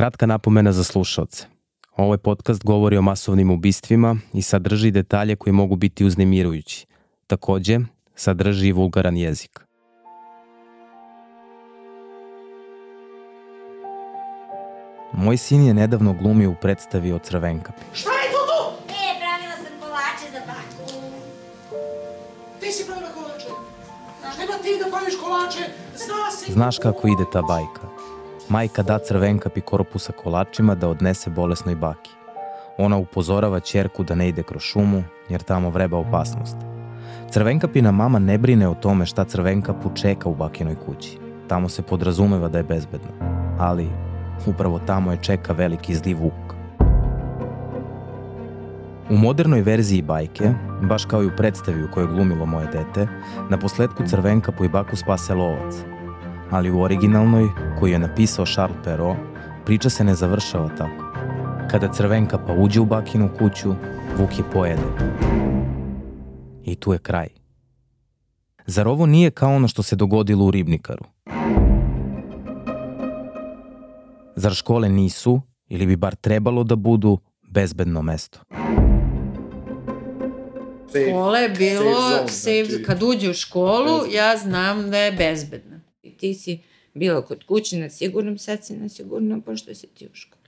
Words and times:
Kratka 0.00 0.26
napomena 0.26 0.72
za 0.72 0.84
slušalce. 0.84 1.46
Ovaj 1.96 2.18
podcast 2.18 2.64
govori 2.64 2.96
o 2.96 3.02
masovnim 3.02 3.50
ubistvima 3.50 4.16
i 4.32 4.42
sadrži 4.42 4.90
detalje 4.90 5.36
koji 5.36 5.52
mogu 5.52 5.76
biti 5.76 6.04
uznemirujući. 6.04 6.86
Takođe, 7.26 7.78
sadrži 8.14 8.68
i 8.68 8.72
vulgaran 8.72 9.16
jezik. 9.16 9.60
Moj 15.12 15.36
sin 15.36 15.66
je 15.66 15.74
nedavno 15.74 16.14
glumio 16.22 16.50
u 16.50 16.54
predstavi 16.62 17.12
o 17.12 17.18
Crvenkapi. 17.18 17.82
Šta 17.92 18.10
je 18.10 18.32
to 18.32 18.38
tu? 18.48 18.92
E, 18.92 19.20
pravila 19.20 19.56
sam 19.56 19.80
kolače 19.80 20.26
za 20.32 20.40
baku. 20.46 21.02
Ti 22.60 22.72
si 22.72 22.86
pravila 22.86 23.10
kolače. 23.10 23.48
Treba 24.36 24.52
ti 24.62 24.68
da 24.84 24.90
praviš 24.90 25.14
kolače. 25.22 25.64
Zna. 25.96 26.52
Znaš 26.52 26.78
kako 26.78 27.08
ide 27.08 27.24
ta 27.32 27.42
bajka? 27.42 27.99
Majka 28.50 28.82
da 28.82 28.98
Crvenkapi 28.98 29.60
korpusa 29.60 30.12
kolačima 30.12 30.74
da 30.74 30.88
odnese 30.88 31.30
bolesnoj 31.30 31.74
baki. 31.74 32.10
Ona 32.78 32.96
upozorava 32.96 33.60
čerku 33.60 34.02
da 34.04 34.14
ne 34.14 34.28
ide 34.28 34.42
kroz 34.42 34.62
šumu, 34.62 35.02
jer 35.28 35.42
tamo 35.42 35.70
vreba 35.70 35.96
opasnost. 35.96 36.56
Crvenkapina 37.30 37.92
mama 37.92 38.18
ne 38.18 38.38
brine 38.38 38.68
o 38.68 38.74
tome 38.74 39.06
šta 39.06 39.24
Crvenkapu 39.24 39.90
čeka 39.94 40.28
u 40.28 40.34
bakinoj 40.34 40.74
kući. 40.86 41.18
Tamo 41.48 41.68
se 41.68 41.82
podrazumeva 41.82 42.48
da 42.48 42.58
je 42.58 42.64
bezbedno. 42.64 43.10
Ali 43.58 43.88
upravo 44.46 44.80
tamo 44.86 45.12
je 45.12 45.22
čeka 45.22 45.52
veliki 45.52 45.94
zli 45.94 46.14
vuk. 46.14 46.54
U 49.10 49.16
modernoj 49.16 49.62
verziji 49.62 50.02
bajke, 50.02 50.52
baš 50.82 51.04
kao 51.04 51.22
i 51.22 51.26
u 51.26 51.36
predstavi 51.36 51.84
u 51.84 51.90
kojoj 51.90 52.06
glumilo 52.06 52.46
moje 52.46 52.66
dete, 52.66 53.06
na 53.50 53.58
posledku 53.58 54.06
Crvenkapu 54.06 54.64
i 54.64 54.68
baku 54.68 54.96
spase 54.96 55.34
lovac. 55.34 55.89
Ali 56.50 56.70
u 56.70 56.80
originalnoj, 56.82 57.48
koju 57.78 57.92
je 57.92 57.98
napisao 57.98 58.46
Charles 58.46 58.78
Perrault, 58.84 59.18
priča 59.66 59.90
se 59.90 60.04
ne 60.04 60.14
završava 60.14 60.68
tako. 60.68 61.04
Kada 61.70 61.92
Crvenkapa 61.92 62.52
uđe 62.52 62.80
u 62.80 62.84
bakinu 62.84 63.30
kuću, 63.38 63.74
vuk 64.18 64.38
je 64.38 64.44
pojede. 64.52 64.82
I 66.64 66.74
tu 66.74 66.92
je 66.92 66.98
kraj. 66.98 67.28
Zar 68.66 68.88
ovo 68.88 69.06
nije 69.06 69.30
kao 69.30 69.54
ono 69.54 69.68
što 69.68 69.82
se 69.82 69.96
dogodilo 69.96 70.44
u 70.44 70.50
Ribnikaru? 70.50 71.04
Zar 74.36 74.54
škole 74.54 74.88
nisu, 74.88 75.40
ili 75.68 75.86
bi 75.86 75.96
bar 75.96 76.14
trebalo 76.14 76.64
da 76.64 76.76
budu, 76.76 77.18
bezbedno 77.42 78.02
mesto? 78.02 78.38
Škola 81.08 81.38
je 81.38 81.48
bilo 81.48 81.82
safe 82.28 82.64
zone, 82.64 82.64
znači- 82.64 82.84
kad 82.84 83.02
uđe 83.02 83.30
u 83.30 83.34
školu, 83.34 84.06
ja 84.12 84.36
znam 84.36 84.90
da 84.90 84.98
je 84.98 85.12
bezbedna. 85.12 85.69
Ti 86.20 86.34
si 86.34 86.58
bila 86.94 87.22
kod 87.22 87.44
kuće 87.44 87.76
na 87.76 87.90
sigurnom, 87.90 88.38
sad 88.38 88.64
si 88.64 88.76
na 88.76 88.88
sigurnom, 88.88 89.42
pošto 89.42 89.74
si 89.74 89.86
ti 89.86 90.06
u 90.06 90.14
školi. 90.14 90.40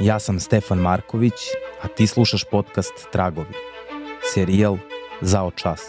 Ja 0.00 0.18
sam 0.18 0.40
Stefan 0.40 0.78
Marković, 0.78 1.34
a 1.82 1.88
ti 1.88 2.06
slušaš 2.06 2.44
podcast 2.50 2.92
Tragovi. 3.12 3.54
Serijal 4.34 4.78
Zao 5.20 5.50
čas. 5.50 5.80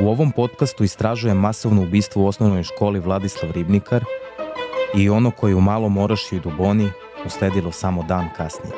U 0.00 0.08
ovom 0.08 0.32
podcastu 0.32 0.84
istražujem 0.84 1.36
masovno 1.36 1.82
ubistvo 1.82 2.22
u 2.22 2.26
osnovnoj 2.26 2.62
školi 2.62 3.00
Vladislav 3.00 3.50
Ribnikar 3.52 4.04
i 4.94 5.08
ono 5.08 5.30
koje 5.30 5.54
u 5.54 5.60
Malom 5.60 5.98
Orašju 5.98 6.38
i 6.38 6.40
Duboni 6.40 6.88
usledilo 7.26 7.72
samo 7.72 8.02
dan 8.02 8.28
kasnije. 8.36 8.76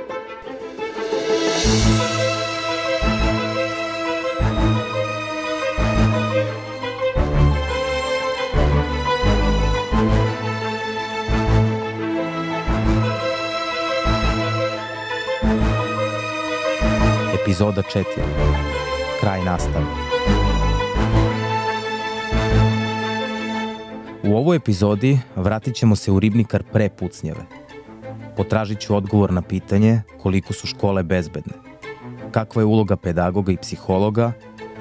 Epizoda 17.59 17.83
4. 17.83 18.05
Kraj 19.21 19.45
nastave. 19.45 19.87
U 24.25 24.37
ovoj 24.37 24.57
epizodi 24.57 25.19
vratit 25.37 25.75
ćemo 25.75 25.97
se 25.97 26.11
u 26.13 26.21
ribnikar 26.21 26.63
pre 26.73 26.89
pucnjeve. 26.89 27.41
Potražit 28.37 28.81
ću 28.81 28.97
odgovor 28.97 29.33
na 29.33 29.43
pitanje 29.43 30.01
koliko 30.23 30.53
su 30.53 30.67
škole 30.67 31.03
bezbedne, 31.03 31.53
kakva 32.31 32.63
je 32.63 32.67
uloga 32.67 32.97
pedagoga 32.97 33.53
i 33.53 33.57
psihologa 33.57 34.33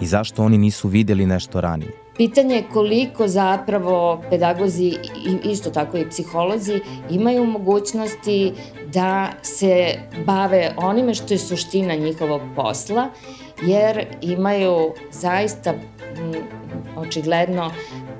i 0.02 0.06
zašto 0.06 0.44
oni 0.44 0.58
nisu 0.58 0.88
videli 0.88 1.26
nešto 1.26 1.62
ranije. 1.62 1.92
Pitanje 2.18 2.56
je 2.56 2.64
koliko 2.74 3.28
zapravo 3.28 4.22
pedagozi 4.30 4.88
i 5.28 5.50
isto 5.52 5.70
tako 5.70 5.98
i 5.98 6.10
psiholozi 6.10 6.82
imaju 7.10 7.46
mogućnosti 7.46 8.54
da 8.94 9.30
se 9.42 10.00
bave 10.26 10.74
onime 10.78 11.14
što 11.14 11.34
je 11.34 11.38
suština 11.38 11.96
njihovog 11.96 12.42
posla, 12.56 13.10
jer 13.62 14.06
imaju 14.22 14.94
zaista 15.12 15.74
m, 15.74 16.34
očigledno 16.96 17.72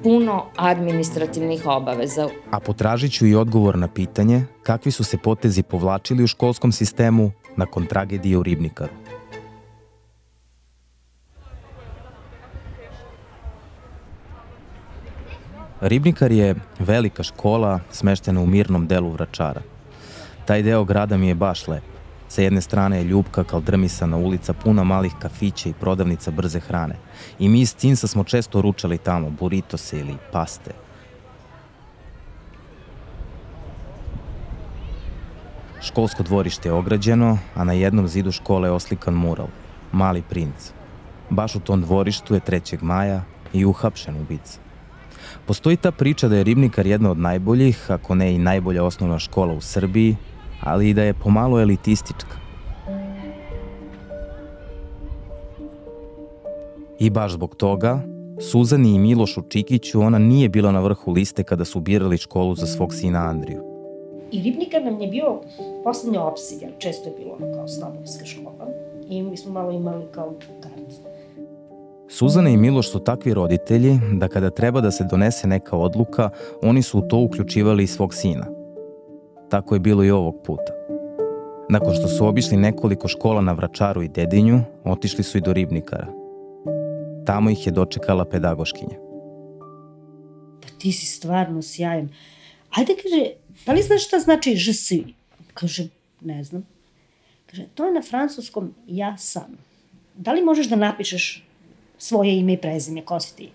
puno 0.04 0.46
administrativnih 0.56 1.66
obaveza. 1.66 2.30
A 2.52 2.60
potražit 2.60 3.14
ću 3.14 3.28
i 3.28 3.36
odgovor 3.36 3.78
na 3.78 3.88
pitanje 3.88 4.46
kakvi 4.64 4.92
su 4.92 5.04
se 5.04 5.18
potezi 5.18 5.64
povlačili 5.64 6.24
u 6.24 6.28
školskom 6.28 6.72
sistemu 6.72 7.32
nakon 7.56 7.86
tragedije 7.86 8.38
u 8.38 8.44
Ribnikaru. 8.44 8.92
Ribnikar 15.82 16.32
je 16.32 16.56
velika 16.80 17.24
škola 17.24 17.80
smeštena 17.92 18.42
u 18.42 18.46
mirnom 18.46 18.88
delu 18.88 19.12
Vračara. 19.12 19.62
Taj 20.46 20.64
deo 20.64 20.84
grada 20.84 21.18
mi 21.18 21.28
je 21.28 21.36
baš 21.36 21.68
lep. 21.68 21.84
Sa 22.28 22.42
jedne 22.42 22.62
strane 22.62 22.98
je 22.98 23.04
ljubka 23.04 23.44
kaldrmisana 23.44 24.18
ulica 24.18 24.54
puna 24.54 24.84
malih 24.84 25.14
kafića 25.20 25.70
i 25.70 25.74
prodavnica 25.74 26.32
brze 26.32 26.60
hrane. 26.60 26.96
I 27.40 27.50
mi 27.50 27.62
iz 27.62 27.76
Cinsa 27.76 28.08
smo 28.08 28.24
često 28.24 28.62
ručali 28.62 28.98
tamo, 28.98 29.30
buritose 29.30 30.00
ili 30.00 30.18
paste. 30.32 30.72
Školsko 35.82 36.24
dvorište 36.24 36.70
je 36.70 36.74
ograđeno, 36.74 37.38
a 37.56 37.64
na 37.64 37.74
jednom 37.74 38.08
zidu 38.08 38.32
škole 38.32 38.68
je 38.68 38.74
oslikan 38.74 39.14
mural, 39.14 39.48
Mali 39.92 40.24
princ. 40.30 40.72
Baš 41.30 41.56
u 41.56 41.60
tom 41.60 41.82
dvorištu 41.82 42.34
je 42.34 42.42
3. 42.42 42.82
maja 42.82 43.24
i 43.54 43.66
uhapšen 43.66 44.22
ubica. 44.22 44.67
Postoji 45.48 45.78
ta 45.78 45.92
priča 45.92 46.28
da 46.28 46.36
je 46.36 46.44
Ribnikar 46.44 46.88
jedna 46.88 47.12
od 47.12 47.18
najboljih, 47.18 47.92
ako 47.92 48.16
ne 48.16 48.36
i 48.36 48.38
najbolja 48.38 48.84
osnovna 48.84 49.20
škola 49.20 49.54
u 49.54 49.62
Srbiji, 49.62 50.16
ali 50.62 50.90
i 50.90 50.94
da 50.94 51.04
je 51.04 51.14
pomalo 51.14 51.62
elitistička. 51.62 52.36
I 57.00 57.10
baš 57.10 57.32
zbog 57.32 57.56
toga, 57.56 58.02
Suzani 58.52 58.96
i 58.96 59.00
Milošu 59.00 59.42
Čikiću 59.50 60.02
ona 60.02 60.18
nije 60.18 60.50
bila 60.50 60.72
na 60.72 60.80
vrhu 60.80 61.12
liste 61.12 61.44
kada 61.44 61.66
su 61.66 61.80
birali 61.80 62.18
školu 62.18 62.56
za 62.56 62.66
svog 62.66 62.94
sina 62.94 63.20
Andriju. 63.20 63.64
I 64.32 64.42
Ribnikar 64.42 64.84
nam 64.84 65.02
je 65.02 65.08
bio 65.08 65.42
poslednja 65.84 66.22
jer 66.62 66.72
često 66.78 67.10
je 67.10 67.16
bilo 67.18 67.38
ono 67.42 67.54
kao 67.54 67.68
snobovska 67.68 68.26
škola. 68.26 68.68
I 69.10 69.24
mi 69.24 69.38
smo 69.38 69.52
malo 69.52 69.72
imali 69.72 70.06
kao 70.12 70.34
kartu. 70.62 71.17
Suzana 72.10 72.50
i 72.50 72.58
Miloš 72.58 72.92
su 72.92 73.00
takvi 73.00 73.34
roditelji 73.34 74.00
da 74.14 74.28
kada 74.28 74.50
treba 74.50 74.82
da 74.82 74.92
se 74.92 75.04
donese 75.04 75.48
neka 75.48 75.78
odluka, 75.78 76.30
oni 76.62 76.82
su 76.82 77.00
u 77.00 77.02
to 77.02 77.18
uključivali 77.18 77.84
i 77.84 77.88
svog 77.88 78.14
sina. 78.14 78.46
Tako 79.50 79.76
je 79.76 79.80
bilo 79.80 80.04
i 80.04 80.12
ovog 80.12 80.36
puta. 80.46 80.74
Nakon 81.70 81.94
što 81.94 82.08
su 82.08 82.28
obišli 82.28 82.58
nekoliko 82.58 83.08
škola 83.08 83.42
na 83.42 83.52
Vračaru 83.52 84.04
i 84.04 84.08
Dedinju, 84.08 84.62
otišli 84.84 85.24
su 85.24 85.38
i 85.38 85.42
do 85.42 85.54
Ribnikara. 85.54 86.08
Tamo 87.26 87.50
ih 87.50 87.66
je 87.66 87.72
dočekala 87.72 88.26
pedagoškinja. 88.26 88.96
Pa 90.62 90.68
ti 90.80 90.92
si 90.92 91.06
stvarno 91.06 91.62
sjajan. 91.62 92.10
Ajde, 92.72 92.94
kaže, 93.04 93.32
da 93.66 93.74
li 93.74 93.82
znaš 93.82 94.08
šta 94.08 94.20
znači 94.20 94.52
je? 94.52 95.04
Kaže, 95.54 95.88
ne 96.22 96.44
znam. 96.44 96.66
Kaže, 97.46 97.66
to 97.76 97.86
je 97.86 97.94
na 97.94 98.02
francuskom 98.02 98.74
ja 98.88 99.18
sam. 99.18 99.58
Da 100.16 100.34
li 100.34 100.44
možeš 100.44 100.70
da 100.70 100.76
napišeš 100.76 101.47
svoje 101.98 102.40
ime 102.40 102.54
i 102.54 102.58
prezime, 102.58 103.06
ko 103.06 103.20
si 103.20 103.36
ti? 103.36 103.50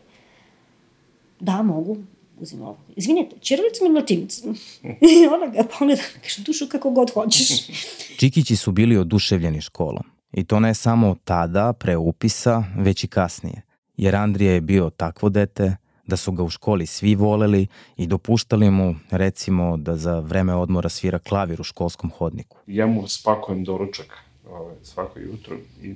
Da, 1.41 1.63
mogu. 1.63 1.97
Uzim 2.41 2.63
ovo. 2.63 2.79
Izvinite, 2.97 3.37
čirilicu 3.41 3.85
ili 3.85 3.95
latinicu? 3.95 4.55
I 5.23 5.27
ona 5.27 5.47
ga 5.47 5.65
pogleda, 5.79 6.03
kaže, 6.23 6.43
dušu 6.43 6.69
kako 6.69 6.91
god 6.91 7.11
hoćeš. 7.11 7.49
Čikići 8.21 8.57
su 8.57 8.73
bili 8.73 8.97
oduševljeni 8.97 9.61
školom. 9.61 10.05
I 10.33 10.45
to 10.45 10.61
ne 10.61 10.75
samo 10.75 11.17
tada, 11.25 11.73
pre 11.73 11.97
upisa, 11.97 12.65
već 12.77 13.05
i 13.05 13.09
kasnije. 13.09 13.63
Jer 13.97 14.17
Andrija 14.17 14.53
je 14.53 14.61
bio 14.61 14.91
takvo 14.91 15.29
dete 15.29 15.77
da 16.07 16.17
su 16.17 16.33
ga 16.33 16.43
u 16.43 16.51
školi 16.51 16.87
svi 16.87 17.15
voleli 17.15 17.67
i 17.97 18.07
dopuštali 18.07 18.71
mu, 18.71 18.95
recimo, 19.11 19.77
da 19.77 19.97
za 19.97 20.19
vreme 20.19 20.55
odmora 20.55 20.89
svira 20.89 21.19
klavir 21.19 21.61
u 21.61 21.65
školskom 21.65 22.11
hodniku. 22.11 22.57
Ja 22.67 22.87
mu 22.87 23.09
spakujem 23.09 23.65
doručak 23.65 24.19
ovaj, 24.51 24.75
svako 24.83 25.19
jutro 25.19 25.57
i 25.83 25.95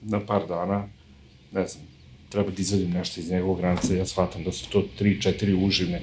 na 0.00 0.20
par 0.26 0.46
dana, 0.48 0.88
ne 1.52 1.66
znam, 1.66 1.84
treba 2.28 2.50
da 2.50 2.60
izadim 2.60 2.90
nešto 2.90 3.20
iz 3.20 3.30
njegovog 3.30 3.60
ranca, 3.60 3.94
ja 3.94 4.06
shvatam 4.06 4.44
da 4.44 4.52
su 4.52 4.70
to 4.70 4.82
tri, 4.98 5.20
četiri 5.22 5.54
užine 5.54 6.00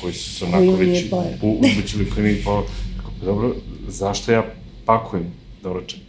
koji 0.00 0.12
su 0.12 0.34
se 0.34 0.44
onako 0.44 0.76
već 0.76 1.10
pojeo. 1.10 1.32
u- 1.42 1.58
ubačili 1.74 2.10
koji 2.10 2.24
nije 2.26 2.44
pao. 2.44 2.64
Rekao, 2.96 3.10
pa 3.20 3.26
dobro, 3.26 3.54
zašto 3.88 4.32
ja 4.32 4.44
pakujem 4.84 5.26
doručak? 5.62 6.00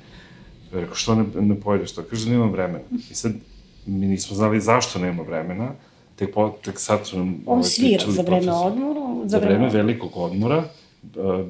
Rekao, 0.72 0.96
što 0.96 1.16
ne, 1.16 1.24
ne 1.36 1.60
pojedeš 1.60 1.92
to? 1.92 2.04
Kaže, 2.04 2.30
nemam 2.30 2.52
vremena. 2.52 2.80
I 3.12 3.16
sad, 3.16 3.32
mi 3.86 4.06
nismo 4.06 4.36
znali 4.36 4.62
zašto 4.62 5.00
nema 5.00 5.24
vremena, 5.24 5.72
tek, 6.16 6.34
po, 6.34 6.56
tek 6.64 6.80
sad 6.80 7.08
su 7.08 7.18
nam... 7.18 7.28
On 7.46 7.54
ovaj, 7.54 7.64
svira 7.64 8.04
za 8.08 8.22
vreme 8.22 8.42
profesor. 8.42 8.68
odmora. 8.68 9.28
Za 9.30 9.38
vreme 9.38 9.70
velikog 9.70 10.12
odmora 10.18 10.64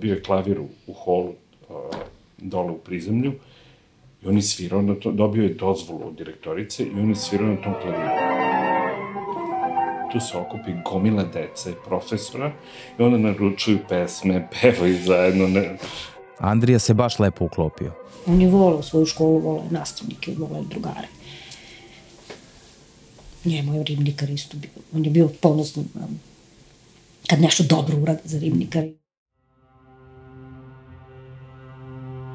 bio 0.01 0.13
je 0.13 0.21
klavir 0.23 0.59
u, 0.59 0.67
u 0.87 0.93
holu 0.93 1.33
dole 2.37 2.71
u 2.71 2.77
prizemlju 2.77 3.33
i 4.25 4.27
on 4.29 4.35
je 4.35 4.41
svirao, 4.41 4.81
na 4.81 4.95
to, 4.95 5.11
dobio 5.11 5.43
je 5.43 5.53
dozvolu 5.53 6.07
od 6.07 6.15
direktorice 6.15 6.83
i 6.83 6.99
on 6.99 7.09
je 7.09 7.15
svirao 7.15 7.47
na 7.47 7.55
tom 7.55 7.73
klaviru. 7.81 8.09
Tu 10.11 10.19
se 10.19 10.37
okupi 10.37 10.71
gomila 10.85 11.23
dece, 11.23 11.73
profesora 11.85 12.51
i 12.99 13.03
onda 13.03 13.17
naručuju 13.17 13.79
pesme, 13.89 14.47
pevaju 14.61 14.97
zajedno. 15.05 15.47
Ne, 15.47 15.77
Andrija 16.39 16.79
se 16.79 16.93
baš 16.93 17.19
lepo 17.19 17.45
uklopio. 17.45 17.91
On 18.25 18.41
je 18.41 18.49
volao 18.49 18.83
svoju 18.83 19.05
školu, 19.05 19.39
volao 19.39 19.65
nastavnike, 19.71 20.35
volao 20.37 20.63
drugare. 20.63 21.07
Njemu 23.45 23.73
je 23.75 23.83
ribnikar 23.83 24.29
isto 24.29 24.57
bio. 24.57 24.69
On 24.95 25.05
je 25.05 25.11
bio 25.11 25.29
ponosan 25.41 25.85
um, 25.95 26.19
kad 27.27 27.41
nešto 27.41 27.63
dobro 27.63 27.97
uradi 27.97 28.21
za 28.23 28.39
ribnikar. 28.39 28.83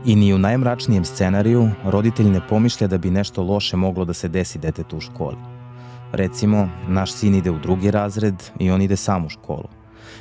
I 0.05 0.17
ni 0.17 0.35
u 0.35 0.39
najmračnijem 0.39 1.05
scenariju 1.05 1.71
roditelj 1.85 2.27
ne 2.27 2.41
pomišlja 2.49 2.87
da 2.87 2.99
bi 2.99 3.11
nešto 3.11 3.43
loše 3.43 3.77
moglo 3.77 4.05
da 4.05 4.13
se 4.13 4.29
desi 4.29 4.59
detetu 4.59 4.97
u 4.97 5.01
školi. 5.01 5.37
Recimo, 6.13 6.69
naš 6.89 7.13
sin 7.13 7.35
ide 7.35 7.51
u 7.51 7.59
drugi 7.59 7.91
razred 7.91 8.35
i 8.59 8.71
on 8.71 8.83
ide 8.83 8.97
sam 8.97 9.27
u 9.27 9.29
školu. 9.29 9.69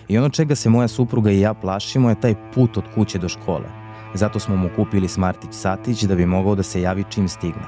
I 0.08 0.18
ono 0.18 0.30
čega 0.30 0.56
se 0.56 0.70
moja 0.70 0.88
supruga 0.88 1.32
i 1.32 1.40
ja 1.40 1.54
plašimo 1.54 2.10
je 2.10 2.22
taj 2.22 2.36
put 2.54 2.78
od 2.78 2.84
kuće 2.96 3.20
do 3.20 3.30
škole. 3.30 3.70
Zato 4.14 4.40
smo 4.40 4.56
mu 4.56 4.70
kupili 4.76 5.08
smartić 5.08 5.54
satić 5.54 6.04
da 6.04 6.16
bi 6.16 6.26
mogao 6.26 6.56
da 6.56 6.64
se 6.64 6.82
javi 6.82 7.04
čim 7.10 7.28
stigne. 7.28 7.66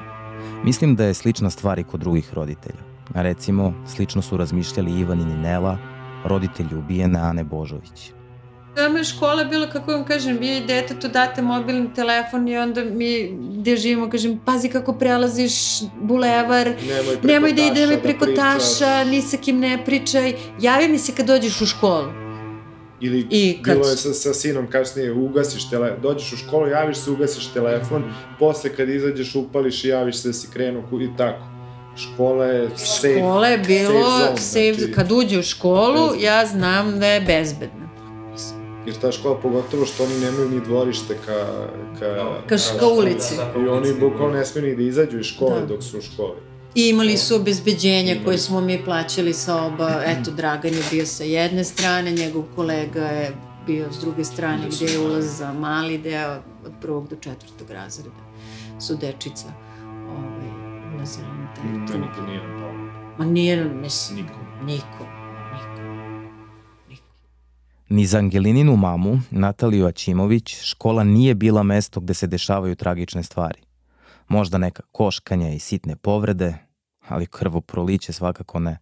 Mislim 0.63 0.95
da 0.95 1.05
je 1.05 1.13
slična 1.13 1.49
stvar 1.49 1.79
i 1.79 1.83
kod 1.83 1.99
drugih 1.99 2.33
roditelja. 2.33 2.79
Recimo, 3.13 3.73
slično 3.87 4.21
su 4.21 4.37
razmišljali 4.37 4.99
Ivan 4.99 5.21
i 5.21 5.25
Ninela, 5.25 5.77
roditelji 6.25 6.75
ubijene 6.75 7.19
Ane 7.19 7.43
Božović. 7.43 8.18
Nama 8.79 8.97
je 8.97 9.03
škola 9.05 9.43
bila, 9.43 9.67
kako 9.67 9.91
vam 9.91 10.05
kažem, 10.05 10.37
vi 10.37 10.61
detetu 10.61 11.07
date 11.07 11.41
mobilni 11.41 11.93
telefon 11.93 12.47
i 12.47 12.57
onda 12.57 12.83
mi 12.85 13.29
gde 13.53 13.77
živimo, 13.77 14.09
kažem, 14.09 14.39
pazi 14.45 14.69
kako 14.69 14.93
prelaziš 14.93 15.53
bulevar, 15.93 16.65
Nemoj 16.67 17.05
preko 17.13 17.27
nemoj 17.27 17.51
da 17.51 17.57
taša 17.59 17.71
idemo 17.73 18.01
preko 18.01 18.25
pričaš. 18.25 18.63
taša, 18.69 19.03
ni 19.03 19.21
sa 19.21 19.37
kim 19.37 19.59
ne 19.59 19.85
pričaj, 19.85 20.33
javi 20.61 20.87
mi 20.87 20.97
se 20.99 21.11
kad 21.11 21.25
dođeš 21.25 21.61
u 21.61 21.65
školu. 21.67 22.07
Ili 23.01 23.27
I 23.29 23.59
kad- 23.61 23.73
bilo 23.73 23.89
je 23.89 23.97
sa, 23.97 24.13
sa 24.13 24.33
sinom 24.33 24.67
kasnije, 24.67 25.11
ugasiš 25.13 25.69
tele, 25.69 25.97
dođeš 26.01 26.33
u 26.33 26.37
školu, 26.37 26.67
javiš 26.67 26.97
se, 26.97 27.11
ugasiš 27.11 27.47
telefon, 27.47 28.03
posle 28.39 28.69
kad 28.69 28.89
izađeš 28.89 29.35
upališ 29.35 29.83
i 29.83 29.87
javiš 29.87 30.17
se 30.17 30.27
da 30.27 30.33
si 30.33 30.47
krenuo 30.49 30.83
i 30.93 31.17
tako. 31.17 31.45
Škola 31.97 32.45
je 32.45 32.69
safe, 32.77 33.13
Škola 33.13 33.47
je 33.47 33.57
bilo 33.57 33.91
safe 34.03 34.25
zone, 34.25 34.37
safe, 34.37 34.73
znači, 34.73 34.93
kad 34.93 35.11
uđe 35.11 35.39
u 35.39 35.43
školu, 35.43 36.09
ja 36.19 36.45
znam 36.45 36.99
da 36.99 37.07
je 37.07 37.21
bezbedna. 37.21 37.88
Jer 38.89 38.97
ta 38.97 39.11
škola, 39.11 39.37
pogotovo 39.37 39.85
što 39.85 40.03
oni 40.03 40.19
nemaju 40.19 40.49
ni 40.49 40.61
dvorište 40.61 41.17
ka... 41.25 41.45
Ka, 41.99 42.05
Ka, 42.47 42.55
ka 42.79 42.87
ulici. 42.87 43.35
I 43.65 43.67
oni 43.67 43.93
bukvalno 43.99 44.37
ne 44.37 44.45
smiju 44.45 44.65
ni 44.67 44.75
da 44.75 44.81
izađu 44.83 45.19
iz 45.19 45.25
škole 45.25 45.59
Da. 45.59 45.65
dok 45.65 45.83
su 45.83 45.97
u 45.97 46.01
školi. 46.01 46.39
I 46.75 46.89
imali 46.89 47.17
su 47.17 47.35
obezbeđenja 47.35 48.15
koje 48.25 48.37
smo 48.37 48.61
mi 48.61 48.85
plaćali 48.85 49.33
sa 49.33 49.63
oba, 49.65 50.01
eto, 50.05 50.31
Dragan 50.31 50.73
je 50.73 50.83
bio 50.91 51.05
sa 51.05 51.23
jedne 51.23 51.63
strane, 51.63 52.11
njegov 52.11 52.43
kolega 52.55 53.05
je 53.05 53.35
bio 53.67 53.91
s 53.91 53.99
druge 53.99 54.23
strane 54.23 54.63
gde 54.71 54.85
je 54.85 54.99
ulaz 54.99 55.37
za 55.37 55.53
mali 55.53 55.97
deo 55.97 56.35
od 56.65 56.71
prvog 56.81 57.09
do 57.09 57.15
četvrtog 57.15 57.69
razreda 57.69 58.09
su 58.79 58.95
dečica 58.95 59.47
ovaj, 60.09 60.49
ulazili 60.95 61.27
na 61.27 61.87
To 61.87 61.97
nije 61.97 62.39
pao. 62.59 62.73
Ma 63.17 63.25
nije, 63.25 63.65
mislim, 63.65 64.17
Nikom. 64.17 64.37
niko, 64.65 64.65
niko, 64.65 65.03
niko. 65.05 65.18
Ni 67.89 68.05
za 68.05 68.17
Angelininu 68.17 68.75
mamu, 68.75 69.19
Nataliju 69.31 69.85
Aćimović, 69.85 70.55
škola 70.63 71.03
nije 71.03 71.35
bila 71.35 71.63
mesto 71.63 71.99
gde 71.99 72.13
se 72.13 72.27
dešavaju 72.27 72.75
tragične 72.75 73.23
stvari. 73.23 73.61
Možda 74.27 74.57
neka 74.57 74.83
koškanja 74.91 75.49
i 75.49 75.59
sitne 75.59 75.95
povrede, 75.95 76.53
ali 77.07 77.25
krvoproliće 77.25 78.13
svakako 78.13 78.59
ne. 78.59 78.77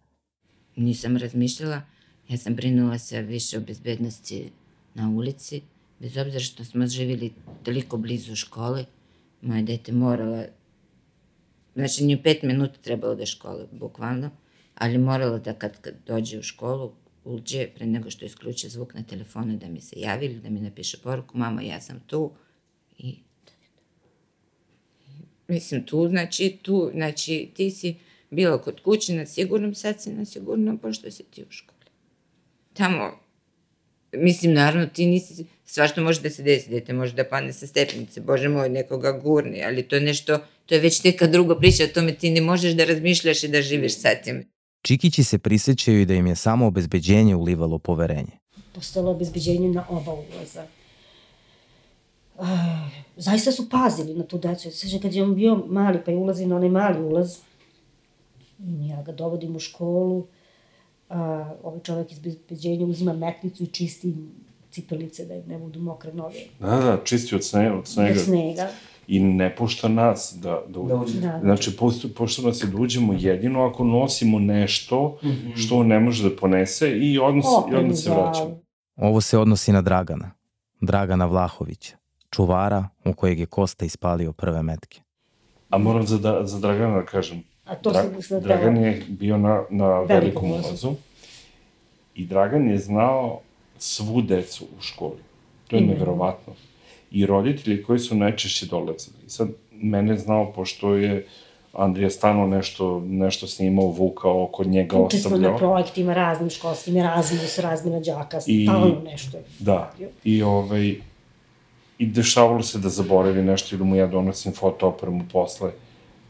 Nisam 0.76 1.16
razmišljala, 1.16 1.82
ja 2.28 2.36
sam 2.36 2.54
brinula 2.54 2.98
se 2.98 3.22
više 3.22 3.58
o 3.58 3.60
bezbednosti 3.60 4.50
na 4.94 5.08
ulici, 5.08 5.62
bez 5.98 6.16
obzira 6.16 6.40
što 6.40 6.64
smo 6.64 6.86
živjeli 6.86 7.32
toliko 7.62 7.96
blizu 7.96 8.34
škole, 8.34 8.84
moje 9.42 9.62
dete 9.62 9.92
morala, 9.92 10.44
znači 11.74 12.04
nije 12.04 12.22
pet 12.22 12.42
minuta 12.42 12.78
trebalo 12.82 13.14
do 13.14 13.26
škole, 13.26 13.66
bukvalno, 13.72 14.30
ali 14.74 14.98
morala 14.98 15.38
da 15.38 15.52
kad, 15.52 15.80
kad 15.80 15.94
dođe 16.06 16.38
u 16.38 16.42
školu, 16.42 16.92
uđe 17.28 17.66
pre 17.74 17.86
nego 17.86 18.10
što 18.10 18.24
isključi 18.24 18.68
zvuk 18.68 18.94
na 18.94 19.02
telefonu 19.02 19.56
da 19.56 19.68
mi 19.68 19.80
se 19.80 20.00
javi 20.00 20.26
ili 20.26 20.40
da 20.40 20.50
mi 20.50 20.60
napiše 20.60 20.98
poruku, 21.02 21.38
mama 21.38 21.62
ja 21.62 21.80
sam 21.80 22.00
tu 22.06 22.32
i 22.98 23.14
Mislim, 25.48 25.86
tu, 25.86 26.08
znači, 26.08 26.58
tu, 26.62 26.90
znači, 26.94 27.50
ti 27.54 27.70
si 27.70 27.94
bila 28.30 28.62
kod 28.62 28.80
kuće 28.80 29.14
na 29.14 29.26
sigurnom, 29.26 29.74
sad 29.74 30.02
si 30.02 30.12
na 30.12 30.24
sigurnom, 30.24 30.78
pošto 30.78 31.10
si 31.10 31.22
ti 31.22 31.42
u 31.42 31.50
školi. 31.50 31.90
Tamo, 32.72 33.20
mislim, 34.12 34.52
naravno, 34.52 34.86
ti 34.86 35.06
nisi, 35.06 35.46
svašta 35.64 36.00
može 36.00 36.20
da 36.20 36.30
se 36.30 36.42
desi, 36.42 36.70
dete 36.70 36.92
može 36.92 37.14
da 37.14 37.24
padne 37.24 37.52
sa 37.52 37.66
stepenice, 37.66 38.20
bože 38.20 38.48
moj, 38.48 38.68
nekoga 38.68 39.12
gurne, 39.12 39.64
ali 39.64 39.82
to 39.82 39.96
je 39.96 40.00
nešto, 40.00 40.38
to 40.66 40.74
je 40.74 40.80
već 40.80 41.04
neka 41.04 41.26
druga 41.26 41.58
priča, 41.58 41.84
o 41.84 41.94
tome 41.94 42.14
ti 42.14 42.30
ne 42.30 42.40
možeš 42.40 42.72
da 42.72 42.84
razmišljaš 42.84 43.44
i 43.44 43.48
da 43.48 43.62
živiš 43.62 43.98
sa 43.98 44.14
tim. 44.24 44.44
Čikići 44.82 45.24
se 45.24 45.38
prisjećaju 45.38 46.00
i 46.00 46.06
da 46.06 46.14
im 46.14 46.26
je 46.26 46.36
samo 46.36 46.66
obezbeđenje 46.66 47.36
ulivalo 47.36 47.78
poverenje. 47.78 48.38
Postojalo 48.74 49.10
obezbeđenje 49.10 49.68
na 49.68 49.84
oba 49.88 50.12
ulaza. 50.12 50.66
Uh, 52.38 52.46
zaista 53.16 53.52
su 53.52 53.68
pazili 53.68 54.14
na 54.14 54.24
tu 54.24 54.38
decu. 54.38 54.70
Sveže 54.70 55.00
kad 55.00 55.14
je 55.14 55.22
on 55.22 55.34
bio 55.34 55.56
mali, 55.66 55.98
pa 56.04 56.10
je 56.10 56.16
ulazi 56.16 56.46
na 56.46 56.56
onaj 56.56 56.68
mali 56.68 57.02
ulaz, 57.02 57.36
ja 58.88 59.02
ga 59.02 59.12
dovodim 59.12 59.56
u 59.56 59.58
školu, 59.58 60.26
a, 61.08 61.54
ovaj 61.62 61.80
čovjek 61.80 62.12
iz 62.12 62.18
bezbeđenja 62.18 62.86
uzima 62.86 63.12
metnicu 63.12 63.62
i 63.62 63.66
čisti 63.66 64.14
cipelice 64.70 65.24
da 65.24 65.34
im 65.34 65.42
ne 65.48 65.58
budu 65.58 65.80
mokre 65.80 66.12
noge 66.12 66.38
Da, 66.60 66.66
da, 66.76 67.00
čisti 67.04 67.34
od 67.34 67.44
snega, 67.44 67.74
od 67.78 67.86
snega. 67.86 68.20
od 68.20 68.24
snega. 68.24 68.68
I 69.08 69.20
ne 69.20 69.56
pušta 69.56 69.88
nas 69.88 70.34
da, 70.36 70.62
da, 70.68 70.80
da 70.80 70.94
Da. 70.96 71.28
Da. 71.28 71.40
Znači, 71.40 71.76
pušta, 71.76 72.08
pušta 72.10 72.42
nas 72.42 72.62
je 72.62 72.66
da 72.66 72.76
uđemo 72.76 73.12
jedino 73.14 73.62
ako 73.62 73.84
nosimo 73.84 74.38
nešto 74.38 75.18
što 75.56 75.76
on 75.76 75.86
ne 75.86 76.00
može 76.00 76.30
da 76.30 76.36
ponese 76.36 76.90
i 76.90 77.18
odnos, 77.18 77.44
i 77.44 77.48
Opremu 77.56 77.82
onda 77.82 77.96
se 77.96 78.02
za- 78.02 78.14
vraćamo. 78.16 78.58
Ovo 78.96 79.20
se 79.20 79.38
odnosi 79.38 79.72
na 79.72 79.82
Dragana, 79.82 80.30
Dragana 80.80 81.26
Vlahovića, 81.26 81.96
čuvara 82.30 82.88
u 83.04 83.12
kojeg 83.12 83.40
je 83.40 83.46
Kosta 83.46 83.84
ispalio 83.84 84.32
prve 84.32 84.62
metke. 84.62 85.00
A 85.70 85.78
moram 85.78 86.06
za, 86.06 86.18
da, 86.18 86.40
za 86.44 86.58
Dragana 86.58 86.96
da 86.96 87.04
kažem, 87.04 87.42
A 87.64 87.74
to 87.74 87.90
Dra, 87.90 88.02
sam 88.02 88.22
sad 88.22 88.42
Dragan 88.42 88.76
je 88.76 89.02
bio 89.08 89.38
na, 89.38 89.62
na 89.70 90.00
Velikom 90.00 90.50
ulazu. 90.50 90.92
i 92.14 92.26
Dragan 92.26 92.68
je 92.68 92.78
znao 92.78 93.40
svu 93.78 94.22
decu 94.22 94.64
u 94.66 94.82
školi. 94.82 95.22
To 95.68 95.76
je 95.76 95.82
Mhm. 95.82 95.90
neverovatno. 95.90 96.52
I 97.10 97.26
roditelji 97.26 97.82
koji 97.82 97.98
su 97.98 98.16
najčešće 98.16 98.66
dolazili. 98.66 99.16
I 99.26 99.30
sad, 99.30 99.48
mene 99.72 100.12
je 100.12 100.18
znao, 100.18 100.52
pošto 100.52 100.94
je 100.94 101.26
Andrija 101.72 102.10
stano 102.10 102.46
nešto, 102.46 103.02
nešto 103.06 103.46
snimao, 103.46 103.86
vukao, 103.86 104.42
oko 104.42 104.64
njega 104.64 104.96
Učili 104.98 105.22
smo 105.22 105.30
na 105.30 105.36
ostavljao. 105.36 105.58
projektima 105.58 106.14
raznim 106.14 106.50
školskim, 106.50 106.96
Erasmus, 106.96 107.58
razmina 107.58 108.00
đaka, 108.00 108.40
stalno 108.40 109.00
nešto. 109.04 109.36
je. 109.36 109.42
Da, 109.58 109.92
i 110.24 110.42
ovaj, 110.42 110.94
i 111.98 112.06
dešavalo 112.06 112.62
se 112.62 112.78
da 112.78 112.88
zaboravi 112.88 113.42
nešto 113.42 113.76
ili 113.76 113.84
mu 113.84 113.96
ja 113.96 114.06
donosim 114.06 114.52
fotoopremu 114.52 115.24
posle. 115.32 115.70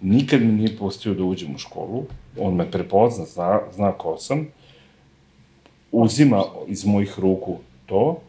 Nikad 0.00 0.42
me 0.42 0.52
nije 0.52 0.76
pustio 0.76 1.14
da 1.14 1.24
uđem 1.24 1.54
u 1.54 1.58
školu, 1.58 2.04
on 2.38 2.54
me 2.54 2.70
prepozna, 2.70 3.24
zna, 3.24 3.60
zna 3.74 3.92
ko 3.92 4.16
sam, 4.18 4.46
uzima 5.92 6.44
iz 6.66 6.86
mojih 6.86 7.18
ruku 7.18 7.56
to, 7.86 8.20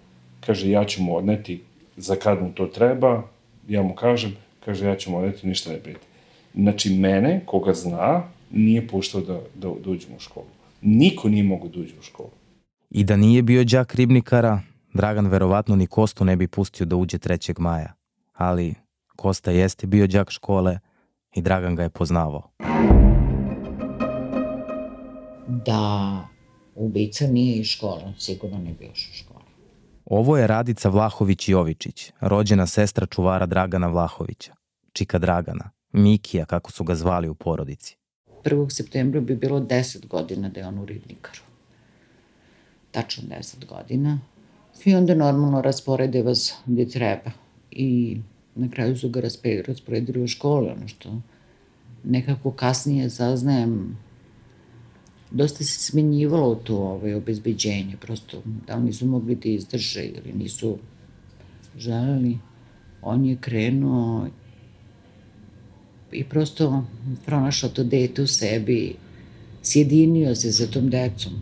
kaže 0.46 0.70
ja 0.70 0.86
ću 0.86 1.03
mu 1.03 1.18
odneti 1.18 1.62
za 2.00 2.15
kad 2.15 2.41
mu 2.41 2.51
to 2.53 2.65
treba, 2.65 3.24
ja 3.68 3.84
mu 3.84 3.96
kažem, 3.96 4.36
kaže 4.65 4.88
ja 4.88 4.96
ću 4.96 5.12
mu 5.12 5.18
odneti, 5.18 5.48
ništa 5.48 5.72
ne 5.72 5.79
brite. 5.79 6.08
Znači, 6.53 6.94
mene, 6.94 7.41
koga 7.46 7.74
zna, 7.74 8.24
nije 8.51 8.88
puštao 8.88 9.22
da, 9.22 9.34
da, 9.34 9.70
da 9.84 9.89
uđem 9.89 10.15
u 10.18 10.20
školu. 10.20 10.46
Niko 10.82 11.29
nije 11.29 11.44
mogao 11.44 11.68
da 11.68 11.79
uđe 11.79 11.94
u 12.00 12.01
školu. 12.01 12.29
I 12.89 13.03
da 13.03 13.15
nije 13.15 13.41
bio 13.41 13.63
đak 13.63 13.96
ribnikara, 13.96 14.62
Dragan 14.94 15.27
verovatno 15.27 15.75
ni 15.75 15.88
Kostu 15.88 16.25
ne 16.25 16.36
bi 16.36 16.48
pustio 16.48 16.86
da 16.86 16.96
uđe 16.96 17.18
3. 17.18 17.60
maja. 17.60 17.94
Ali 18.34 18.74
Kosta 19.15 19.51
jeste 19.51 19.88
bio 19.88 20.08
đak 20.08 20.29
škole 20.29 20.79
i 21.36 21.41
Dragan 21.41 21.75
ga 21.75 21.84
je 21.84 21.89
poznavao. 21.89 22.51
da 25.65 26.27
ubica 26.75 27.27
nije 27.27 27.58
iz 27.58 27.68
škole, 27.68 28.13
sigurno 28.18 28.58
ne 28.58 28.74
bi 28.74 28.86
još 28.86 29.10
u 29.10 29.18
školu. 29.18 29.38
Ovo 30.10 30.38
je 30.38 30.48
Radica 30.48 30.89
Vlahović 30.89 31.50
Jovičić, 31.50 32.12
rođena 32.22 32.66
sestra 32.68 33.06
čuvara 33.06 33.46
Dragana 33.46 33.88
Vlahovića, 33.88 34.54
čika 34.94 35.20
Dragana, 35.20 35.70
Mikija 35.92 36.46
kako 36.46 36.72
su 36.72 36.84
ga 36.84 36.96
zvali 36.96 37.30
u 37.30 37.36
porodici. 37.36 37.98
1. 38.44 38.70
septembra 38.70 39.22
bi 39.22 39.36
bilo 39.36 39.60
10 39.60 40.08
godina 40.08 40.50
da 40.50 40.60
je 40.60 40.68
on 40.68 40.80
u 40.80 40.86
Ribnikaru. 40.86 41.42
Tačno 42.92 43.24
10 43.30 43.66
godina. 43.66 44.20
I 44.86 44.96
onda 44.96 45.16
normalno 45.16 45.62
rasporede 45.62 46.24
vas 46.24 46.54
gde 46.66 46.88
treba. 46.89 47.32
I 47.72 48.18
na 48.56 48.70
kraju 48.72 48.98
su 48.98 49.10
ga 49.10 49.22
rasporedili 49.68 50.24
u 50.24 50.28
škole, 50.28 50.72
ono 50.72 50.88
što 50.88 51.22
nekako 52.04 52.51
kasnije 52.51 53.10
saznajem 53.10 53.98
dosta 55.32 55.64
se 55.64 55.80
smenjivalo 55.80 56.56
to 56.56 56.76
ovaj, 56.76 57.14
obezbeđenje, 57.14 57.98
prosto 58.02 58.42
da 58.68 58.76
li 58.76 58.84
nisu 58.84 59.06
mogli 59.06 59.36
da 59.36 59.50
izdrže 59.50 60.04
ili 60.04 60.34
nisu 60.34 60.78
želeli. 61.78 62.38
On 63.02 63.26
je 63.26 63.38
krenuo 63.42 64.28
i 66.12 66.24
prosto 66.24 66.84
pronašao 67.26 67.70
to 67.70 67.84
dete 67.84 68.22
u 68.22 68.28
sebi, 68.28 68.96
sjedinio 69.62 70.36
se 70.36 70.52
sa 70.52 70.68
tom 70.68 70.90
decom. 70.90 71.34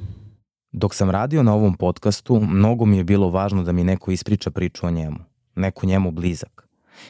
Dok 0.71 0.95
sam 0.95 1.09
radio 1.09 1.43
na 1.43 1.53
ovom 1.53 1.73
podcastu, 1.73 2.39
mnogo 2.39 2.85
mi 2.85 2.97
je 2.97 3.03
bilo 3.03 3.29
važno 3.29 3.63
da 3.63 3.71
mi 3.71 3.83
neko 3.83 4.11
ispriča 4.11 4.51
priču 4.51 4.87
o 4.87 4.91
njemu, 4.91 5.17
neko 5.55 5.85
njemu 5.85 6.11
blizak. 6.11 6.67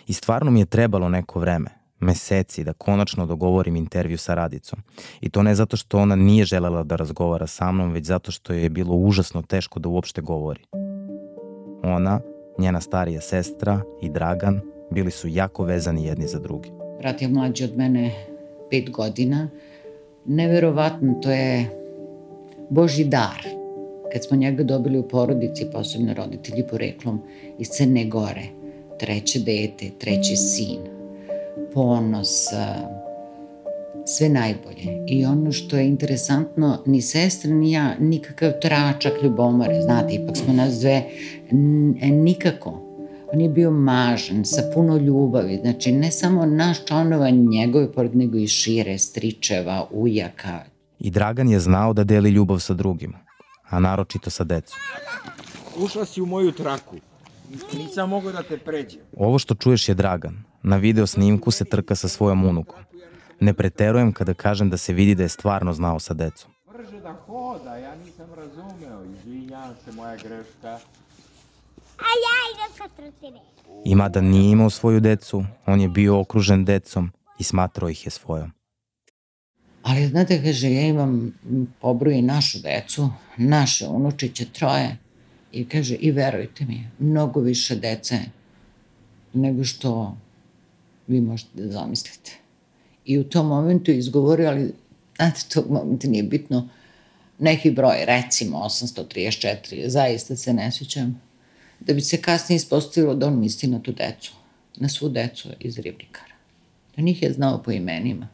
I 0.08 0.14
stvarno 0.14 0.52
mi 0.52 0.60
je 0.60 0.66
trebalo 0.66 1.10
neko 1.10 1.40
vreme, 1.40 1.70
meseci, 2.00 2.64
da 2.64 2.74
konačno 2.74 3.26
dogovorim 3.26 3.76
intervju 3.76 4.18
sa 4.18 4.34
Radicom. 4.34 4.80
I 5.22 5.30
to 5.30 5.44
ne 5.44 5.56
zato 5.56 5.78
što 5.78 6.00
ona 6.00 6.16
nije 6.16 6.46
želela 6.46 6.84
da 6.84 6.96
razgovara 6.96 7.48
sa 7.48 7.72
mnom, 7.72 7.92
već 7.92 8.06
zato 8.06 8.32
što 8.32 8.54
je 8.54 8.70
bilo 8.70 8.96
užasno 8.96 9.42
teško 9.42 9.80
da 9.80 9.90
uopšte 9.90 10.22
govori. 10.22 10.62
Ona, 11.84 12.20
njena 12.60 12.82
starija 12.82 13.22
sestra 13.22 13.82
i 14.02 14.10
Dragan 14.10 14.62
bili 14.92 15.12
su 15.12 15.28
jako 15.28 15.64
vezani 15.64 16.06
jedni 16.06 16.28
za 16.28 16.40
drugi. 16.40 16.72
Brat 17.00 17.22
je 17.22 17.28
mlađi 17.28 17.64
od 17.64 17.78
mene 17.78 18.12
pet 18.72 18.92
godina. 18.92 19.50
Neverovatno, 20.26 21.14
to 21.22 21.32
je 21.32 21.70
Boži 22.70 23.04
dar. 23.04 23.48
Kad 24.14 24.26
smo 24.26 24.38
njega 24.38 24.64
dobili 24.64 25.00
u 25.00 25.08
porodici, 25.08 25.68
posebno 25.74 26.14
roditelji 26.14 26.64
poreklom 26.68 27.22
iz 27.60 27.68
Crne 27.68 28.06
Gore, 28.06 28.44
treće 29.00 29.40
dete, 29.40 29.90
treći 30.00 30.36
sin, 30.36 30.80
ponos, 31.74 32.46
sve 34.06 34.30
najbolje. 34.30 35.06
I 35.08 35.26
ono 35.26 35.52
što 35.52 35.78
je 35.78 35.88
interesantno, 35.88 36.84
ni 36.86 37.02
sestra, 37.02 37.52
ni 37.52 37.72
ja, 37.72 37.96
nikakav 38.00 38.52
tračak 38.62 39.14
ljubomore, 39.24 39.82
znate, 39.82 40.14
ipak 40.14 40.38
smo 40.38 40.54
nas 40.54 40.80
dve, 40.80 41.04
nikako 42.02 42.88
On 43.34 43.42
je 43.42 43.50
bio 43.50 43.72
mažan, 43.72 44.46
sa 44.46 44.62
puno 44.74 44.98
ljubavi, 44.98 45.60
znači 45.62 45.92
ne 45.92 46.12
samo 46.12 46.46
naš 46.46 46.86
članova 46.86 47.30
njegove 47.30 47.92
pored, 47.92 48.16
nego 48.16 48.38
i 48.38 48.48
šire, 48.48 48.98
stričeva, 48.98 49.88
ujaka. 49.92 50.60
I 51.00 51.10
Dragan 51.12 51.50
je 51.50 51.60
znao 51.60 51.94
da 51.94 52.04
deli 52.04 52.30
ljubav 52.30 52.60
sa 52.60 52.74
drugima, 52.74 53.20
a 53.70 53.80
naročito 53.80 54.30
sa 54.30 54.44
decom. 54.44 54.78
Ušla 55.78 56.06
si 56.06 56.22
u 56.22 56.26
moju 56.26 56.52
traku. 56.52 56.96
Nisam 57.74 58.10
mogao 58.10 58.32
da 58.32 58.44
te 58.44 58.58
pređem. 58.58 59.02
Ovo 59.18 59.40
što 59.40 59.56
čuješ 59.56 59.90
je 59.90 59.96
Dragan. 59.96 60.44
Na 60.64 60.78
video 60.78 61.08
snimku 61.08 61.52
se 61.52 61.66
trka 61.66 61.96
sa 61.96 62.08
svojom 62.08 62.46
unukom. 62.46 62.80
Ne 63.40 63.54
preterujem 63.54 64.14
kada 64.14 64.34
kažem 64.34 64.70
da 64.70 64.78
se 64.78 64.94
vidi 64.94 65.16
da 65.16 65.24
je 65.24 65.30
stvarno 65.30 65.74
znao 65.74 66.00
sa 66.00 66.14
decom. 66.14 66.52
Brže 66.74 67.00
da 67.00 67.14
hoda, 67.14 67.76
ja 67.78 67.96
nisam 67.96 68.28
razumeo. 68.34 69.04
Izvinjam 69.04 69.76
se, 69.86 69.92
moja 69.92 70.16
greška. 70.16 70.80
A 71.98 72.10
ja 72.26 72.38
idem 72.54 72.78
sa 72.78 72.88
trotine. 72.96 73.40
I 73.86 73.96
mada 73.96 74.22
nije 74.22 74.52
imao 74.52 74.70
svoju 74.70 75.00
decu, 75.00 75.46
on 75.66 75.82
je 75.82 75.90
bio 75.90 76.20
okružen 76.20 76.66
decom 76.66 77.12
i 77.40 77.44
smatrao 77.44 77.90
ih 77.90 78.06
je 78.06 78.12
svojom. 78.12 78.52
Ali 79.84 80.08
znate, 80.08 80.44
kaže, 80.44 80.72
ja 80.72 80.82
imam 80.82 81.34
pobroji 81.82 82.22
našu 82.22 82.58
decu, 82.60 83.10
naše 83.38 83.88
unučiće 83.88 84.46
troje. 84.46 84.98
I 85.52 85.66
kaže, 85.66 85.96
i 85.96 86.12
verujte 86.12 86.66
mi, 86.66 86.88
mnogo 87.00 87.40
više 87.40 87.76
dece 87.76 88.20
nego 89.34 89.64
što 89.64 90.18
vi 91.08 91.22
možete 91.22 91.50
da 91.54 91.72
zamislite. 91.72 92.32
I 93.06 93.20
u 93.20 93.24
tom 93.24 93.48
momentu 93.48 93.92
izgovorio, 93.92 94.50
ali 94.50 94.74
znate, 95.16 95.42
tog 95.54 95.72
momenta 95.72 96.08
nije 96.08 96.24
bitno, 96.24 96.70
neki 97.40 97.72
broj, 97.72 98.06
recimo 98.06 98.58
834, 98.58 99.88
zaista 99.88 100.36
se 100.36 100.54
ne 100.54 100.72
sjećam, 100.72 101.22
da 101.80 101.94
bi 101.94 102.02
se 102.02 102.22
kasnije 102.22 102.56
ispostavilo 102.58 103.16
da 103.16 103.28
on 103.28 103.40
misli 103.40 103.70
na 103.70 103.82
tu 103.82 103.92
decu, 103.92 104.34
na 104.76 104.90
svu 104.90 105.10
decu 105.10 105.50
iz 105.60 105.80
Ribnikara. 105.80 106.34
Da 106.96 107.02
njih 107.02 107.24
je 107.24 107.34
znao 107.34 107.64
po 107.64 107.72
imenima. 107.72 108.28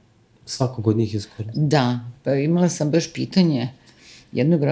Svakog 0.46 0.88
od 0.88 0.98
njih 0.98 1.14
je 1.14 1.22
skoro. 1.22 1.50
Da, 1.54 2.00
pa 2.24 2.36
imala 2.36 2.70
sam 2.70 2.92
baš 2.92 3.14
pitanje 3.14 3.70
jednog, 4.34 4.62
uh, 4.62 4.68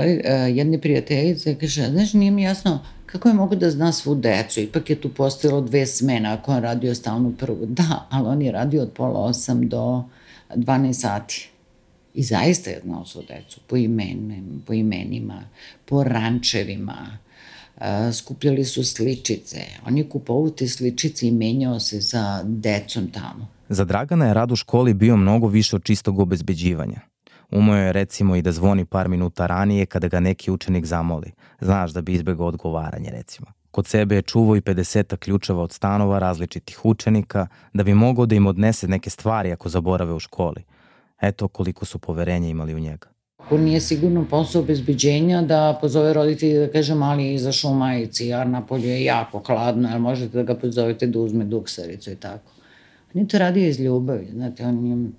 jedne 0.57 0.81
prijateljice, 0.81 1.55
kaže, 1.55 1.89
znaš, 1.89 2.13
nije 2.13 2.31
mi 2.31 2.43
jasno 2.43 2.79
kako 3.11 3.29
je 3.29 3.33
mogo 3.35 3.55
da 3.55 3.69
zna 3.71 3.91
svu 3.91 4.15
decu, 4.15 4.59
ipak 4.59 4.89
je 4.89 4.95
tu 4.95 5.09
postojalo 5.13 5.61
dve 5.61 5.85
smene, 5.85 6.29
ako 6.29 6.51
on 6.51 6.61
radio 6.61 6.95
stalno 6.95 7.31
prvu. 7.31 7.65
Da, 7.65 8.07
ali 8.09 8.27
on 8.27 8.41
je 8.41 8.51
radio 8.51 8.81
od 8.81 8.91
pola 8.91 9.19
osam 9.19 9.69
do 9.69 10.03
12 10.55 10.93
sati. 10.93 11.49
I 12.13 12.23
zaista 12.23 12.69
je 12.69 12.81
znao 12.83 13.05
svu 13.05 13.21
decu, 13.27 13.59
po, 13.67 13.77
imenima, 13.77 14.59
po 14.67 14.73
imenima, 14.73 15.43
po 15.85 16.03
rančevima, 16.03 17.17
skupljali 18.13 18.65
su 18.65 18.83
sličice. 18.83 19.59
On 19.87 19.97
je 19.97 20.09
kupovao 20.09 20.49
te 20.49 20.67
sličice 20.67 21.27
i 21.27 21.31
menjao 21.31 21.79
se 21.79 22.01
sa 22.01 22.43
decom 22.43 23.07
tamo. 23.11 23.47
Za 23.69 23.85
Dragana 23.85 24.25
je 24.25 24.33
rad 24.33 24.51
u 24.51 24.55
školi 24.55 24.93
bio 24.93 25.17
mnogo 25.17 25.47
više 25.47 25.75
od 25.75 25.83
čistog 25.83 26.19
obezbeđivanja. 26.19 27.10
Umeo 27.51 27.75
je 27.75 27.93
recimo 27.93 28.35
i 28.35 28.41
da 28.41 28.51
zvoni 28.51 28.85
par 28.85 29.09
minuta 29.09 29.47
ranije 29.47 29.85
kada 29.85 30.07
ga 30.07 30.19
neki 30.19 30.51
učenik 30.51 30.85
zamoli. 30.85 31.31
Znaš 31.61 31.91
da 31.91 32.01
bi 32.01 32.13
izbegao 32.13 32.47
odgovaranje 32.47 33.09
recimo. 33.11 33.47
Kod 33.71 33.87
sebe 33.87 34.15
je 34.15 34.21
čuvao 34.21 34.55
i 34.55 34.61
50 34.61 35.15
ključeva 35.15 35.63
od 35.63 35.71
stanova 35.71 36.19
različitih 36.19 36.85
učenika 36.85 37.47
da 37.73 37.83
bi 37.83 37.93
mogao 37.93 38.25
da 38.25 38.35
im 38.35 38.47
odnese 38.47 38.87
neke 38.87 39.09
stvari 39.09 39.51
ako 39.51 39.69
zaborave 39.69 40.13
u 40.13 40.19
školi. 40.19 40.63
Eto 41.21 41.47
koliko 41.47 41.85
su 41.85 41.99
poverenja 41.99 42.49
imali 42.49 42.75
u 42.75 42.79
njega. 42.79 43.07
Ako 43.37 43.57
nije 43.57 43.81
sigurno 43.81 44.25
posao 44.29 44.61
obezbeđenja 44.61 45.41
da 45.41 45.77
pozove 45.81 46.13
roditelji 46.13 46.59
da 46.59 46.71
kaže 46.71 46.95
mali 46.95 47.25
je 47.25 47.33
izašao 47.33 47.71
u 47.71 47.75
majici, 47.75 48.33
a 48.33 48.43
napolje 48.43 48.89
je 48.89 49.03
jako 49.03 49.39
hladno, 49.39 49.89
ali 49.91 49.99
možete 49.99 50.37
da 50.37 50.43
ga 50.43 50.55
pozovete 50.55 51.07
da 51.07 51.19
uzme 51.19 51.45
duksaricu 51.45 52.11
i 52.11 52.15
tako. 52.15 52.51
On 53.13 53.21
je 53.21 53.27
to 53.27 53.37
radio 53.37 53.67
iz 53.67 53.79
ljubavi, 53.79 54.27
znate, 54.33 54.65
on 54.65 54.85
je 54.85 55.09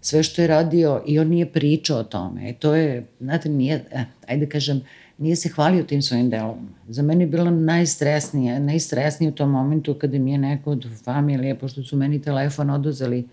sve 0.00 0.22
što 0.22 0.42
je 0.42 0.48
radio 0.48 1.02
i 1.06 1.18
on 1.18 1.28
nije 1.28 1.52
pričao 1.52 1.98
o 1.98 2.04
tome. 2.04 2.50
E 2.50 2.52
to 2.52 2.74
je, 2.74 3.06
znate, 3.20 3.48
nije, 3.48 3.84
eh, 3.90 4.04
ajde 4.28 4.48
kažem, 4.48 4.82
nije 5.18 5.36
se 5.36 5.48
hvalio 5.48 5.82
tim 5.82 6.02
svojim 6.02 6.30
delom. 6.30 6.68
Za 6.88 7.02
mene 7.02 7.24
je 7.24 7.28
bilo 7.28 7.50
najstresnije, 7.50 8.60
najstresnije 8.60 9.32
u 9.32 9.34
tom 9.34 9.50
momentu 9.50 9.94
kada 9.94 10.18
mi 10.18 10.32
je 10.32 10.38
neko 10.38 10.70
od 10.70 10.86
familije, 11.04 11.58
pošto 11.58 11.82
su 11.82 11.96
meni 11.96 12.22
telefon 12.22 12.70
oduzeli, 12.70 13.28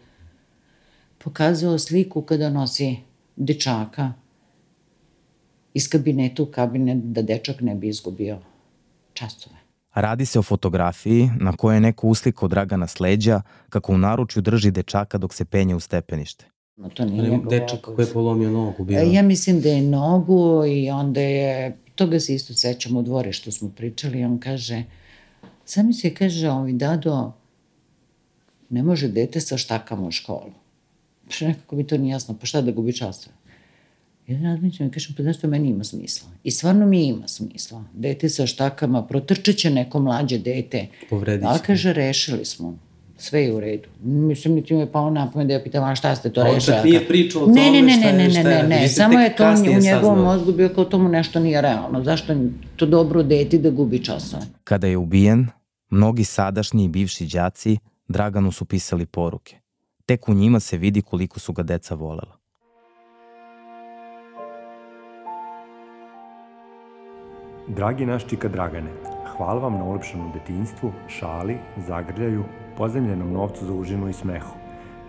pokazao 1.18 1.80
sliku 1.80 2.22
kada 2.22 2.50
nosi 2.50 2.98
dečaka 3.36 4.14
iz 5.74 5.90
kabineta 5.90 6.44
u 6.44 6.46
kabinet 6.46 6.98
da 7.04 7.22
dečak 7.22 7.62
ne 7.62 7.76
bi 7.76 7.88
izgubio 7.88 8.40
časove. 9.14 9.56
Radi 9.94 10.26
se 10.26 10.40
o 10.40 10.44
fotografiji 10.44 11.30
na 11.40 11.52
kojoj 11.52 11.76
je 11.76 11.82
neko 11.82 12.08
uslikao 12.08 12.48
Dragana 12.48 12.88
Sleđa 12.88 13.42
kako 13.70 13.94
u 13.94 13.98
naručju 13.98 14.42
drži 14.42 14.72
dečaka 14.72 15.18
dok 15.18 15.34
se 15.34 15.46
penje 15.46 15.76
u 15.76 15.80
stepenište. 15.80 16.46
No, 16.78 16.90
to 16.90 17.06
nije 17.06 17.30
njegov 17.30 17.50
Dečak 17.50 17.82
koji 17.82 18.06
je 18.06 18.14
polomio 18.14 18.52
nogu 18.52 18.84
bio. 18.84 19.00
Ja 19.00 19.22
mislim 19.22 19.62
da 19.62 19.70
je 19.70 19.82
nogu 19.82 20.66
i 20.66 20.90
onda 20.90 21.22
je, 21.22 21.78
toga 21.96 22.20
se 22.20 22.36
isto 22.36 22.54
sećam 22.54 22.98
u 22.98 23.02
dvore 23.02 23.34
što 23.34 23.52
smo 23.52 23.70
pričali, 23.70 24.24
on 24.24 24.40
kaže, 24.40 24.84
sami 25.66 25.94
se 25.94 26.14
kaže, 26.14 26.50
ovi 26.50 26.74
dado, 26.74 27.34
ne 28.70 28.84
može 28.84 29.08
dete 29.08 29.42
sa 29.42 29.58
štakama 29.58 30.08
u 30.08 30.12
školu. 30.12 30.52
Pa 31.28 31.46
nekako 31.48 31.76
mi 31.76 31.88
to 31.88 31.98
nije 31.98 32.12
jasno, 32.12 32.38
pa 32.40 32.46
šta 32.46 32.62
da 32.62 32.72
gubi 32.72 32.94
časove? 32.94 33.36
Ja 34.28 34.42
razmišljam 34.42 34.90
i 34.90 34.92
kažem, 34.92 35.16
pa 35.18 35.24
znaš 35.24 35.40
to 35.40 35.48
meni 35.48 35.70
ima 35.70 35.84
smisla. 35.84 36.30
I 36.44 36.52
stvarno 36.52 36.86
mi 36.86 37.08
ima 37.08 37.28
smisla. 37.28 37.84
Dete 37.94 38.30
sa 38.30 38.48
štakama, 38.48 39.08
protrčeće 39.08 39.70
neko 39.70 40.00
mlađe 40.00 40.38
dete. 40.38 40.88
Povredit 41.10 41.46
A 41.48 41.58
će. 41.58 41.64
kaže, 41.66 41.94
rešili 41.94 42.46
smo. 42.46 42.78
Sve 43.18 43.42
je 43.42 43.54
u 43.54 43.60
redu. 43.60 43.90
Mislim, 44.02 44.54
niti 44.56 44.74
mi 44.74 44.80
je 44.80 44.92
palo 44.92 45.10
na 45.10 45.32
pamet 45.32 45.48
da 45.48 45.54
ja 45.54 45.64
pitam, 45.64 45.84
a 45.84 45.96
šta 45.96 46.16
ste 46.16 46.30
to 46.30 46.42
A 46.42 46.44
on 46.44 46.54
rešili? 46.54 46.76
čak 46.76 46.86
nije 46.86 47.08
pričao 47.08 47.44
o 47.44 47.48
ne, 47.48 47.54
tome 47.66 47.72
ne, 47.72 47.82
ne, 47.84 47.94
šta 47.94 48.08
je- 48.08 48.14
ne, 48.14 48.24
ne, 48.24 48.30
šta 48.32 48.40
je, 48.42 48.64
ne, 48.64 48.70
ne, 48.70 48.88
ste 48.88 48.96
samo 48.96 49.20
je 49.20 49.36
to 49.36 49.44
u 49.70 49.80
njegovom 49.82 50.20
mozgu 50.20 50.52
bio 50.52 50.70
kao 50.70 50.86
tomu 50.86 51.10
nešto 51.10 51.40
nije 51.40 51.62
realno. 51.62 52.04
Zašto 52.04 52.34
je 52.34 52.40
to 52.76 52.86
dobro 52.86 53.24
dete 53.24 53.58
da 53.58 53.70
gubi 53.70 54.04
časove? 54.04 54.42
Kada 54.64 54.88
je 54.88 54.98
ubijen, 54.98 55.48
mnogi 55.90 56.24
sadašnji 56.24 56.86
i 56.86 56.90
bivši 56.90 57.26
đaci 57.26 57.78
Draganu 58.08 58.52
su 58.52 58.66
pisali 58.66 59.06
poruke. 59.06 59.56
Tek 60.06 60.30
u 60.30 60.34
njima 60.34 60.60
se 60.60 60.78
vidi 60.78 61.02
koliko 61.02 61.40
su 61.40 61.54
ga 61.54 61.64
deca 61.64 61.96
volela. 61.96 62.37
Dragi 67.68 68.06
naš 68.06 68.26
Čika 68.28 68.48
Dragane, 68.48 68.90
hvala 69.38 69.60
vam 69.60 69.74
na 69.74 69.84
ulepšanom 69.84 70.32
detinjstvu, 70.34 70.92
šali, 71.08 71.58
zagrljaju, 71.78 72.44
pozemljenom 72.78 73.32
novcu 73.32 73.66
za 73.66 73.74
užinu 73.74 74.10
i 74.10 74.14
smehu. 74.14 74.54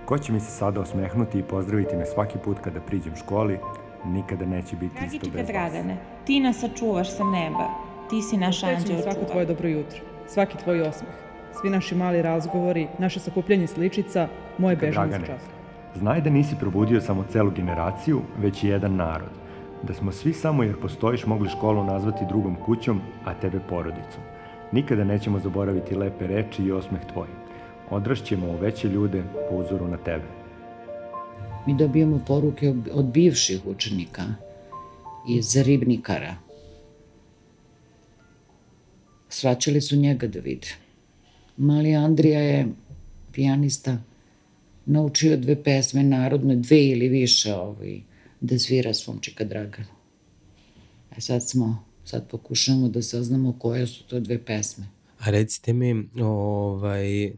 Ko 0.05 0.19
će 0.19 0.33
mi 0.33 0.41
se 0.41 0.50
sada 0.50 0.81
osmehnuti 0.81 1.38
i 1.38 1.43
pozdraviti 1.43 1.97
me 1.97 2.07
svaki 2.07 2.38
put 2.45 2.59
kada 2.65 2.81
priđem 2.81 3.17
školi, 3.17 3.59
nikada 4.05 4.47
neće 4.47 4.77
biti 4.77 4.95
Dragi 4.95 5.07
isto 5.07 5.27
Čika 5.27 5.37
bez 5.37 5.47
vas. 5.47 5.49
Dragane, 5.49 5.97
ti 6.25 6.41
nas 6.41 6.59
sačuvaš 6.59 7.11
sa 7.11 7.25
neba. 7.25 7.69
Ti 8.11 8.23
si 8.23 8.37
naš 8.37 8.62
anđeo 8.62 9.03
svako 9.03 9.15
čuvar. 9.15 9.31
tvoje 9.31 9.47
dobro 9.47 9.69
jutro, 9.69 9.99
svaki 10.27 10.59
tvoj 10.59 10.81
osmeh, 10.81 11.15
svi 11.61 11.71
naši 11.71 11.95
mali 11.95 12.23
razgovori, 12.23 12.88
naše 12.99 13.21
sakupljanje 13.21 13.67
sličica, 13.67 14.29
moje 14.59 14.77
bežanje 14.77 15.17
iz 15.17 15.27
časa. 15.27 15.50
Znaj 15.95 16.21
da 16.21 16.31
nisi 16.31 16.57
probudio 16.61 17.00
samo 17.00 17.25
celu 17.33 17.50
generaciju, 17.50 18.21
već 18.38 18.65
i 18.65 18.69
jedan 18.69 18.97
narod. 18.97 19.31
Da 19.82 19.94
smo 19.94 20.12
svi 20.12 20.32
samo 20.32 20.62
jer 20.62 20.80
postojiš 20.80 21.26
mogli 21.26 21.49
školu 21.49 21.85
nazvati 21.85 22.25
drugom 22.28 22.56
kućom, 22.66 23.00
a 23.25 23.35
tebe 23.35 23.61
porodicom. 23.68 24.23
Nikada 24.73 25.04
nećemo 25.04 25.40
zaboraviti 25.40 25.94
lepe 25.94 26.26
reči 26.26 26.62
i 26.62 26.73
osmeh 26.73 27.00
tvoj. 27.12 27.26
Odrašćemo 27.90 28.47
u 28.47 28.56
veće 28.56 28.88
ljude 28.88 29.23
po 29.50 29.56
uzoru 29.56 29.88
na 29.88 29.97
tebe. 29.97 30.25
Mi 31.66 31.76
dobijamo 31.76 32.20
poruke 32.26 32.75
od- 32.92 33.06
bivših 33.06 33.66
učenika 33.66 34.23
iz 35.28 35.56
ribnikara. 35.56 36.35
Svraćali 39.28 39.80
su 39.80 39.97
njega 39.97 40.26
da 40.26 40.40
vide. 40.40 40.68
Mali 41.56 41.94
Andrija 41.94 42.40
je 42.40 42.66
pijanista, 43.32 43.97
naučio 44.87 45.37
dve 45.37 45.62
pesme 45.62 46.02
narodne, 46.02 46.56
dve 46.56 46.85
ili 46.85 47.08
više 47.08 47.54
ovaj, 47.54 48.00
da 48.40 48.59
svira 48.59 48.95
svom 48.95 49.21
čika 49.21 49.45
Draganu. 49.45 49.88
E 51.16 51.21
sad 51.21 51.49
smo, 51.49 51.85
sad 52.04 52.28
pokušamo 52.28 52.88
da 52.88 53.02
saznamo 53.02 53.59
koje 53.59 53.87
su 53.87 54.04
to 54.04 54.21
dve 54.21 54.45
pesme. 54.45 54.87
A 55.18 55.30
recite 55.30 55.73
mi, 55.73 56.09
ovaj, 56.21 57.33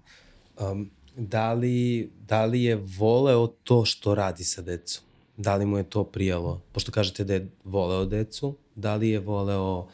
um, 0.60 0.90
da, 1.16 1.52
li, 1.52 2.10
da 2.28 2.44
li 2.44 2.62
je 2.62 2.76
voleo 2.76 3.46
to 3.46 3.84
što 3.84 4.14
radi 4.14 4.44
sa 4.44 4.62
decom? 4.62 5.04
Da 5.36 5.56
li 5.56 5.66
mu 5.66 5.78
je 5.78 5.84
to 5.84 6.04
prijalo? 6.04 6.60
Pošto 6.72 6.92
kažete 6.92 7.24
da 7.24 7.34
je 7.34 7.48
voleo 7.64 8.04
decu, 8.04 8.54
da 8.74 8.96
li 8.96 9.08
je 9.08 9.18
voleo 9.18 9.86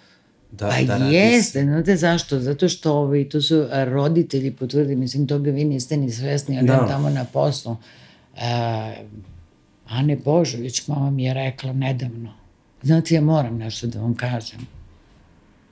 da, 0.52 0.68
pa 0.68 0.82
da 0.82 0.98
radi 0.98 1.14
jeste, 1.14 1.62
znate 1.62 1.96
zašto? 1.96 2.40
Zato 2.40 2.68
što 2.68 2.92
ovaj, 2.92 3.28
to 3.28 3.42
su 3.42 3.66
roditelji 3.86 4.50
potvrdi, 4.50 4.96
mislim, 4.96 5.26
toga 5.26 5.50
vi 5.50 5.64
niste 5.64 5.96
ni 5.96 6.10
svesni, 6.10 6.58
ali 6.58 6.66
Da. 6.66 6.86
tamo 6.88 7.10
na 7.10 7.24
poslu. 7.24 7.76
E, 8.36 9.04
Ane 9.88 10.16
Božović, 10.16 10.88
mama 10.88 11.10
mi 11.10 11.24
je 11.24 11.34
rekla 11.34 11.72
nedavno, 11.72 12.34
znate, 12.82 13.14
ja 13.14 13.20
moram 13.20 13.56
nešto 13.56 13.86
da 13.86 14.00
vam 14.00 14.14
kažem. 14.14 14.66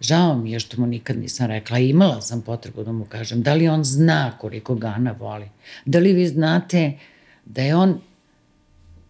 Žao 0.01 0.39
mi 0.39 0.53
je 0.53 0.61
što 0.61 0.81
mu 0.81 0.87
nikad 0.87 1.19
nisam 1.19 1.47
rekla, 1.47 1.79
imala 1.79 2.21
sam 2.21 2.43
potrebu 2.43 2.85
da 2.85 2.93
mu 2.93 3.05
kažem, 3.05 3.43
da 3.43 3.55
li 3.55 3.69
on 3.69 3.85
zna 3.85 4.39
koliko 4.39 4.75
ga 4.75 4.89
Ana 4.89 5.13
voli? 5.13 5.49
Da 5.85 5.99
li 5.99 6.13
vi 6.13 6.29
znate 6.29 6.99
da 7.45 7.63
je 7.63 7.77
on 7.77 8.01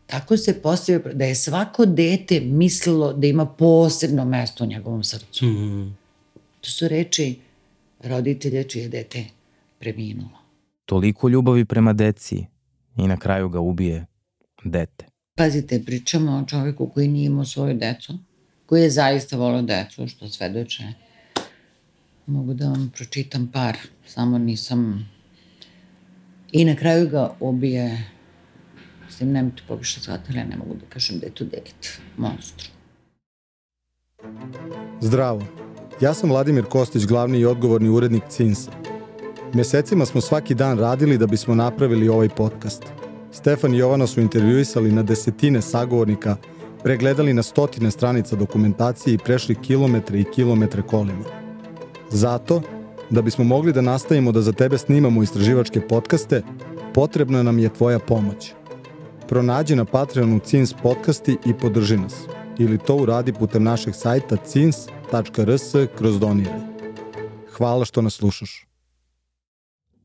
tako 0.06 0.36
se 0.36 0.62
postavio, 0.62 1.12
da 1.14 1.24
je 1.24 1.34
svako 1.34 1.86
dete 1.86 2.40
mislilo 2.40 3.12
da 3.12 3.26
ima 3.26 3.46
posebno 3.46 4.24
mesto 4.24 4.64
u 4.64 4.66
njegovom 4.66 5.04
srcu. 5.04 5.46
Mm. 5.46 5.96
To 6.60 6.70
su 6.70 6.88
reči 6.88 7.38
roditelja 8.04 8.62
čije 8.62 8.88
dete 8.88 9.24
preminulo. 9.78 10.38
Toliko 10.84 11.28
ljubavi 11.28 11.64
prema 11.64 11.92
deci 11.92 12.46
i 12.96 13.06
na 13.06 13.16
kraju 13.16 13.48
ga 13.48 13.60
ubije 13.60 14.06
dete. 14.64 15.06
Pazite, 15.36 15.84
pričamo 15.84 16.32
o 16.32 16.44
čoveku 16.48 16.88
koji 16.88 17.08
nije 17.08 17.26
imao 17.26 17.44
svoju 17.44 17.74
decu, 17.74 18.18
koji 18.66 18.82
je 18.82 18.90
zaista 18.90 19.36
volio 19.36 19.62
decu, 19.62 20.08
što 20.08 20.28
svedoče. 20.28 20.82
Mogu 22.26 22.54
da 22.54 22.68
vam 22.68 22.92
pročitam 22.94 23.50
par, 23.52 23.76
samo 24.06 24.38
nisam... 24.38 25.08
I 26.52 26.64
na 26.64 26.76
kraju 26.76 27.08
ga 27.08 27.36
ubije, 27.40 28.04
s 29.08 29.16
tim 29.16 29.32
nemojte 29.32 29.62
pobiše 29.68 30.00
shvatili, 30.00 30.38
ja 30.38 30.44
ne 30.44 30.56
mogu 30.56 30.74
da 30.74 30.86
kažem 30.88 31.18
da 31.18 31.26
je 31.26 31.34
to 31.34 31.44
dete, 31.44 31.88
monstru. 32.16 32.68
Zdravo, 35.00 35.42
ja 36.00 36.14
sam 36.14 36.30
Vladimir 36.30 36.64
Kostić, 36.64 37.06
glavni 37.06 37.38
i 37.38 37.46
odgovorni 37.46 37.88
urednik 37.88 38.22
CINSA. 38.28 38.72
Mesecima 39.54 40.06
smo 40.06 40.20
svaki 40.20 40.54
dan 40.54 40.78
radili 40.78 41.18
da 41.18 41.26
bismo 41.26 41.54
napravili 41.54 42.08
ovaj 42.08 42.28
podcast. 42.28 43.03
Stefan 43.34 43.74
i 43.74 43.78
Jovana 43.78 44.06
su 44.06 44.20
intervjuisali 44.20 44.92
na 44.92 45.02
desetine 45.02 45.62
sagovornika, 45.62 46.36
pregledali 46.82 47.34
na 47.34 47.42
stotine 47.42 47.90
stranica 47.90 48.36
dokumentacije 48.36 49.14
i 49.14 49.18
prešli 49.18 49.54
kilometre 49.54 50.20
i 50.20 50.24
kilometre 50.24 50.82
kolima. 50.82 51.24
Zato, 52.10 52.62
da 53.10 53.22
bismo 53.22 53.44
mogli 53.44 53.72
da 53.72 53.80
nastavimo 53.80 54.32
da 54.32 54.42
za 54.42 54.52
tebe 54.52 54.78
snimamo 54.78 55.22
istraživačke 55.22 55.80
podcaste, 55.80 56.42
potrebna 56.94 57.42
nam 57.42 57.58
je 57.58 57.74
tvoja 57.74 57.98
pomoć. 57.98 58.52
Pronađi 59.28 59.76
na 59.76 59.84
Patreonu 59.84 60.38
CINS 60.38 60.74
podcasti 60.82 61.36
i 61.46 61.54
podrži 61.54 61.96
nas. 61.96 62.14
Ili 62.58 62.78
to 62.78 62.96
uradi 62.96 63.32
putem 63.32 63.62
našeg 63.62 63.94
sajta 63.94 64.36
cins.rs 64.36 65.74
kroz 65.98 66.20
doniraj. 66.20 66.60
Hvala 67.56 67.84
što 67.84 68.02
nas 68.02 68.14
slušaš. 68.14 68.73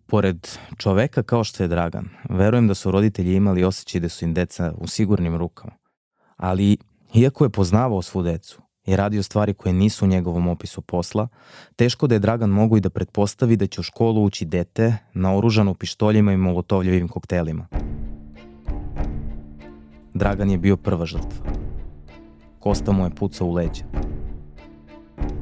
Pored 0.10 0.48
čoveka 0.78 1.24
kao 1.24 1.44
što 1.44 1.64
je 1.64 1.68
Dragan, 1.68 2.10
verujem 2.30 2.68
da 2.68 2.74
su 2.74 2.92
roditelji 2.92 3.36
imali 3.36 3.64
osjećaj 3.64 4.02
da 4.02 4.10
su 4.10 4.26
im 4.26 4.34
deca 4.34 4.74
u 4.78 4.88
sigurnim 4.88 5.36
rukama. 5.36 5.72
Ali, 6.38 6.78
iako 7.14 7.44
je 7.44 7.50
poznavao 7.50 8.02
svu 8.02 8.24
decu 8.24 8.62
i 8.86 8.96
radio 8.96 9.24
stvari 9.24 9.54
koje 9.54 9.74
nisu 9.74 10.06
u 10.06 10.08
njegovom 10.08 10.48
opisu 10.48 10.82
posla, 10.82 11.28
teško 11.76 12.08
da 12.08 12.16
je 12.16 12.20
Dragan 12.20 12.50
mogu 12.50 12.78
i 12.78 12.82
da 12.82 12.90
pretpostavi 12.90 13.56
da 13.56 13.68
će 13.68 13.82
u 13.82 13.84
školu 13.84 14.24
ući 14.24 14.46
dete 14.46 14.98
naoružano 15.14 15.74
pištoljima 15.74 16.34
i 16.34 16.38
molotovljevim 16.38 17.08
koktelima. 17.08 17.68
Dragan 20.14 20.50
je 20.50 20.58
bio 20.58 20.78
prva 20.78 21.06
žrtva. 21.06 21.46
Kosta 22.60 22.92
mu 22.92 23.04
je 23.06 23.16
pucao 23.16 23.48
u 23.48 23.54
leđa. 23.54 23.84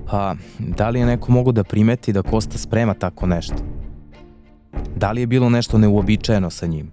Pa, 0.10 0.36
da 0.60 0.90
li 0.90 1.00
je 1.00 1.06
neko 1.06 1.32
mogu 1.32 1.52
da 1.52 1.64
primeti 1.64 2.14
da 2.14 2.22
Kosta 2.22 2.58
sprema 2.58 2.94
tako 2.94 3.26
nešto? 3.28 3.77
Da 4.96 5.12
li 5.12 5.22
je 5.22 5.28
bilo 5.28 5.50
nešto 5.50 5.78
neuobičajeno 5.78 6.50
sa 6.50 6.66
njim? 6.66 6.92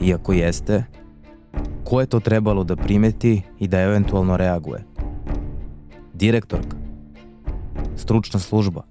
Iako 0.00 0.32
jeste, 0.32 0.84
ko 1.84 2.00
je 2.00 2.06
to 2.06 2.20
trebalo 2.20 2.64
da 2.64 2.76
primeti 2.76 3.42
i 3.58 3.68
da 3.68 3.80
eventualno 3.80 4.36
reaguje? 4.36 4.84
Direktorka? 6.14 6.76
Stručna 7.96 8.40
služba? 8.40 8.82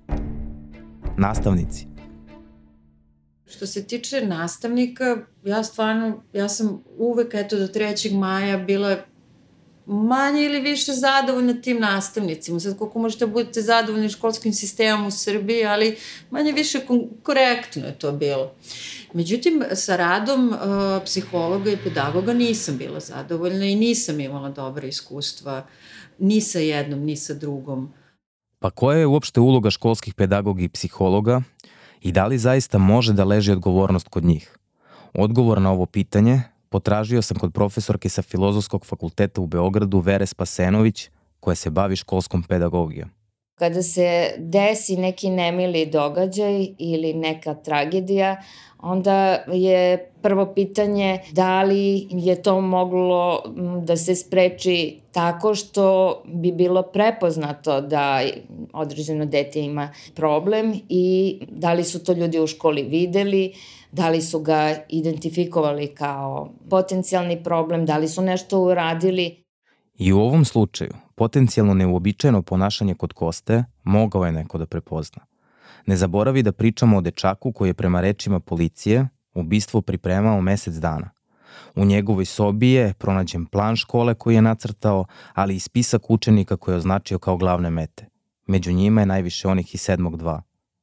Nastavnici? 1.17 1.87
Što 3.45 3.67
se 3.67 3.83
tiče 3.83 4.25
nastavnika, 4.27 5.17
ja 5.43 5.63
stvarno, 5.63 6.23
ja 6.33 6.49
sam 6.49 6.83
uvek, 6.97 7.33
eto, 7.33 7.59
do 7.59 7.67
3. 7.67 8.17
maja 8.17 8.57
bila 8.57 8.97
manje 9.89 10.45
ili 10.45 10.61
više 10.61 10.91
zadovoljna 10.91 11.53
tim 11.53 11.79
nastavnicima. 11.79 12.59
Sad 12.59 12.77
koliko 12.77 12.99
možete 12.99 13.25
da 13.25 13.31
budete 13.31 13.61
zadovoljni 13.61 14.09
školskim 14.09 14.53
sistemom 14.53 15.07
u 15.07 15.11
Srbiji, 15.11 15.65
ali 15.65 15.97
manje 16.29 16.51
više 16.51 16.79
korektno 17.23 17.85
je 17.85 17.99
to 17.99 18.11
bilo. 18.11 18.51
Međutim, 19.13 19.63
sa 19.73 19.95
radom 19.95 20.49
uh, 20.49 20.57
psihologa 21.05 21.71
i 21.71 21.77
pedagoga 21.83 22.33
nisam 22.33 22.77
bila 22.77 22.99
zadovoljna 22.99 23.65
i 23.65 23.75
nisam 23.75 24.19
imala 24.19 24.49
dobra 24.49 24.87
iskustva 24.87 25.65
ni 26.19 26.41
sa 26.41 26.59
jednom, 26.59 26.99
ni 26.99 27.15
sa 27.15 27.33
drugom. 27.33 27.93
Pa 28.59 28.69
koja 28.69 28.97
je 28.97 29.07
uopšte 29.07 29.39
uloga 29.39 29.69
školskih 29.69 30.13
pedagoga 30.13 30.61
i 30.61 30.69
psihologa 30.69 31.41
i 32.01 32.11
da 32.11 32.25
li 32.25 32.37
zaista 32.37 32.77
može 32.77 33.13
da 33.13 33.23
leži 33.23 33.51
odgovornost 33.51 34.07
kod 34.07 34.23
njih? 34.23 34.57
Odgovor 35.13 35.61
na 35.61 35.71
ovo 35.71 35.85
pitanje 35.85 36.41
potražio 36.69 37.21
sam 37.21 37.37
kod 37.37 37.53
profesorke 37.53 38.09
sa 38.09 38.21
Filozofskog 38.21 38.85
fakulteta 38.85 39.41
u 39.41 39.47
Beogradu 39.47 39.99
Vere 39.99 40.25
Spasenović, 40.25 41.09
koja 41.39 41.55
se 41.55 41.69
bavi 41.69 41.95
školskom 41.95 42.43
pedagogijom. 42.43 43.09
Kada 43.55 43.81
se 43.83 44.35
desi 44.37 44.97
neki 44.97 45.29
nemili 45.29 45.85
događaj 45.85 46.67
ili 46.77 47.13
neka 47.13 47.53
tragedija, 47.53 48.41
onda 48.77 49.43
je 49.47 50.11
prvo 50.21 50.53
pitanje 50.53 51.19
da 51.31 51.63
li 51.63 52.07
je 52.11 52.41
to 52.41 52.61
moglo 52.61 53.43
da 53.83 53.97
se 53.97 54.15
spreči 54.15 54.99
tako 55.11 55.55
što 55.55 56.15
bi 56.25 56.51
bilo 56.51 56.81
prepoznato 56.81 57.81
da 57.81 58.21
određeno 58.73 59.25
dete 59.25 59.59
ima 59.59 59.93
problem 60.15 60.73
i 60.89 61.39
da 61.51 61.73
li 61.73 61.83
su 61.83 62.03
to 62.03 62.13
ljudi 62.13 62.39
u 62.39 62.47
školi 62.47 62.83
videli, 62.83 63.53
da 63.91 64.09
li 64.09 64.21
su 64.21 64.39
ga 64.39 64.75
identifikovali 64.89 65.95
kao 65.95 66.53
potencijalni 66.69 67.43
problem, 67.43 67.85
da 67.85 67.97
li 67.97 68.07
su 68.07 68.21
nešto 68.21 68.59
uradili. 68.59 69.43
I 69.97 70.13
u 70.13 70.19
ovom 70.19 70.45
slučaju, 70.45 70.93
potencijalno 71.15 71.73
neuobičajeno 71.73 72.41
ponašanje 72.41 72.95
kod 72.95 73.13
Koste 73.13 73.63
mogao 73.83 74.25
je 74.25 74.31
neko 74.31 74.57
da 74.57 74.65
prepozna. 74.65 75.25
Ne 75.85 75.95
zaboravi 75.95 76.43
da 76.43 76.51
pričamo 76.51 76.97
o 76.97 77.01
dečaku 77.01 77.51
koji 77.51 77.69
je 77.69 77.73
prema 77.73 78.01
rečima 78.01 78.39
policije 78.39 79.07
ubistvo 79.33 79.81
pripremao 79.81 80.41
mesec 80.41 80.75
dana. 80.75 81.09
U 81.75 81.85
njegovoj 81.85 82.25
sobi 82.25 82.71
je 82.71 82.93
pronađen 82.93 83.45
plan 83.45 83.75
škole 83.75 84.13
koji 84.13 84.35
je 84.35 84.41
nacrtao, 84.41 85.05
ali 85.33 85.55
i 85.55 85.59
spisak 85.59 86.09
učenika 86.09 86.57
koje 86.57 86.73
je 86.73 86.77
označio 86.77 87.19
kao 87.19 87.37
glavne 87.37 87.69
mete. 87.69 88.05
Među 88.47 88.71
njima 88.71 89.01
je 89.01 89.05
najviše 89.05 89.47
onih 89.47 89.75
iz 89.75 89.81
7.2, 89.81 90.41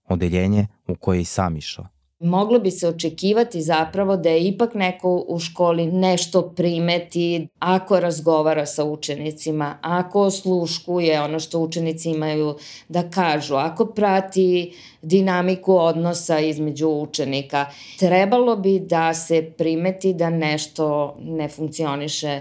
odeljenje 0.09 0.67
u 0.89 0.95
koje 0.95 1.19
je 1.19 1.23
i 1.23 1.25
sam 1.25 1.57
išao. 1.57 1.96
Moglo 2.21 2.59
bi 2.59 2.71
se 2.71 2.89
očekivati 2.89 3.63
zapravo 3.63 4.17
da 4.17 4.29
je 4.31 4.49
ipak 4.49 4.75
neko 4.75 5.25
u 5.29 5.39
školi 5.39 5.87
nešto 5.87 6.43
primeti 6.43 7.49
ako 7.59 8.01
razgovara 8.01 8.67
sa 8.67 8.85
učenicima, 8.85 9.79
ako 9.83 10.21
osluškuje 10.23 11.23
ono 11.23 11.41
što 11.41 11.59
učenici 11.59 12.11
imaju 12.11 12.57
da 12.89 13.11
kažu, 13.11 13.55
ako 13.55 13.87
prati 13.87 14.73
dinamiku 15.03 15.77
odnosa 15.77 16.39
između 16.39 16.89
učenika. 16.89 17.67
Trebalo 17.99 18.57
bi 18.57 18.79
da 18.81 19.15
se 19.15 19.53
primeti 19.59 20.15
da 20.15 20.31
nešto 20.31 21.17
ne 21.21 21.49
funkcioniše 21.49 22.41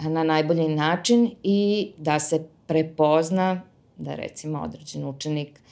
na 0.00 0.24
najbolji 0.24 0.68
način 0.68 1.30
i 1.42 1.92
da 1.96 2.18
se 2.18 2.44
prepozna 2.66 3.62
da 3.96 4.14
recimo 4.14 4.60
određen 4.60 5.04
učenik 5.04 5.62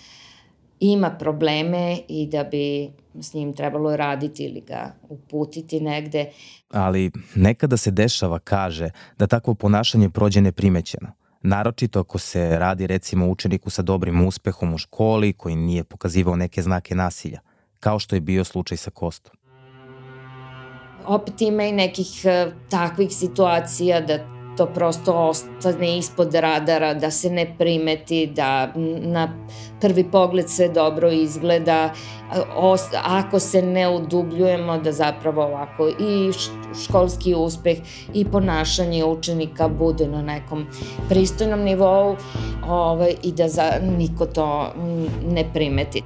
ima 0.80 1.10
probleme 1.10 1.98
i 2.08 2.26
da 2.26 2.44
bi 2.44 2.90
s 3.20 3.34
njim 3.34 3.52
trebalo 3.52 3.96
raditi 3.96 4.44
ili 4.44 4.60
ga 4.60 4.94
uputiti 5.08 5.80
negde. 5.80 6.26
Ali 6.70 7.10
nekada 7.34 7.76
se 7.76 7.90
dešava, 7.90 8.38
kaže, 8.38 8.90
da 9.18 9.26
takvo 9.26 9.54
ponašanje 9.54 10.10
prođe 10.10 10.40
neprimećeno. 10.40 11.12
Naročito 11.42 12.00
ako 12.00 12.18
se 12.18 12.58
radi 12.58 12.86
recimo 12.86 13.28
učeniku 13.28 13.70
sa 13.70 13.82
dobrim 13.82 14.26
uspehom 14.26 14.74
u 14.74 14.78
školi 14.78 15.32
koji 15.32 15.56
nije 15.56 15.84
pokazivao 15.84 16.36
neke 16.36 16.62
znake 16.62 16.94
nasilja, 16.94 17.40
kao 17.80 17.98
što 17.98 18.14
je 18.14 18.20
bio 18.20 18.44
slučaj 18.44 18.76
sa 18.76 18.90
Kostom. 18.90 19.36
Opet 21.06 21.40
ima 21.40 21.62
i 21.62 21.72
nekih 21.72 22.22
uh, 22.24 22.52
takvih 22.70 23.10
situacija 23.10 24.00
da 24.00 24.39
to 24.60 24.66
prosto 24.66 25.12
ostane 25.12 25.98
ispod 25.98 26.34
radara, 26.34 26.94
da 26.94 27.10
se 27.10 27.30
ne 27.30 27.46
primeti, 27.58 28.26
da 28.26 28.72
na 29.00 29.28
prvi 29.80 30.04
pogled 30.04 30.48
sve 30.48 30.68
dobro 30.68 31.10
izgleda, 31.10 31.90
ako 33.04 33.38
se 33.38 33.62
ne 33.62 33.88
udubljujemo 33.88 34.78
da 34.78 34.92
zapravo 34.92 35.42
ovako 35.42 35.88
i 35.88 36.32
školski 36.84 37.34
uspeh 37.34 37.78
i 38.14 38.24
ponašanje 38.24 39.04
učenika 39.04 39.68
bude 39.68 40.08
na 40.08 40.22
nekom 40.22 40.66
pristojnom 41.08 41.60
nivou 41.60 42.16
ovaj, 42.68 43.14
i 43.22 43.32
da 43.32 43.48
za, 43.48 43.72
niko 43.98 44.26
to 44.26 44.72
ne 45.28 45.44
primeti. 45.54 46.02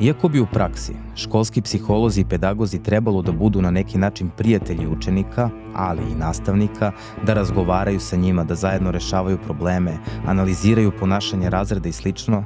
Iako 0.00 0.28
bi 0.28 0.40
u 0.40 0.46
praksi 0.46 0.92
školski 1.16 1.62
psiholozi 1.62 2.20
i 2.20 2.24
pedagozi 2.24 2.82
trebalo 2.82 3.22
da 3.22 3.32
budu 3.32 3.62
na 3.62 3.70
neki 3.70 3.98
način 3.98 4.30
prijatelji 4.36 4.86
učenika, 4.86 5.50
ali 5.74 6.02
i 6.12 6.14
nastavnika, 6.14 6.92
da 7.26 7.34
razgovaraju 7.34 8.00
sa 8.00 8.16
njima, 8.16 8.44
da 8.44 8.54
zajedno 8.54 8.90
rešavaju 8.90 9.38
probleme, 9.44 9.92
analiziraju 10.26 10.92
ponašanje 11.00 11.50
razreda 11.50 11.88
i 11.88 11.92
slično, 11.92 12.44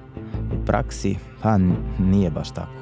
u 0.53 0.65
praksi 0.67 1.17
pa 1.43 1.59
nije 1.99 2.31
baš 2.31 2.51
tako. 2.51 2.76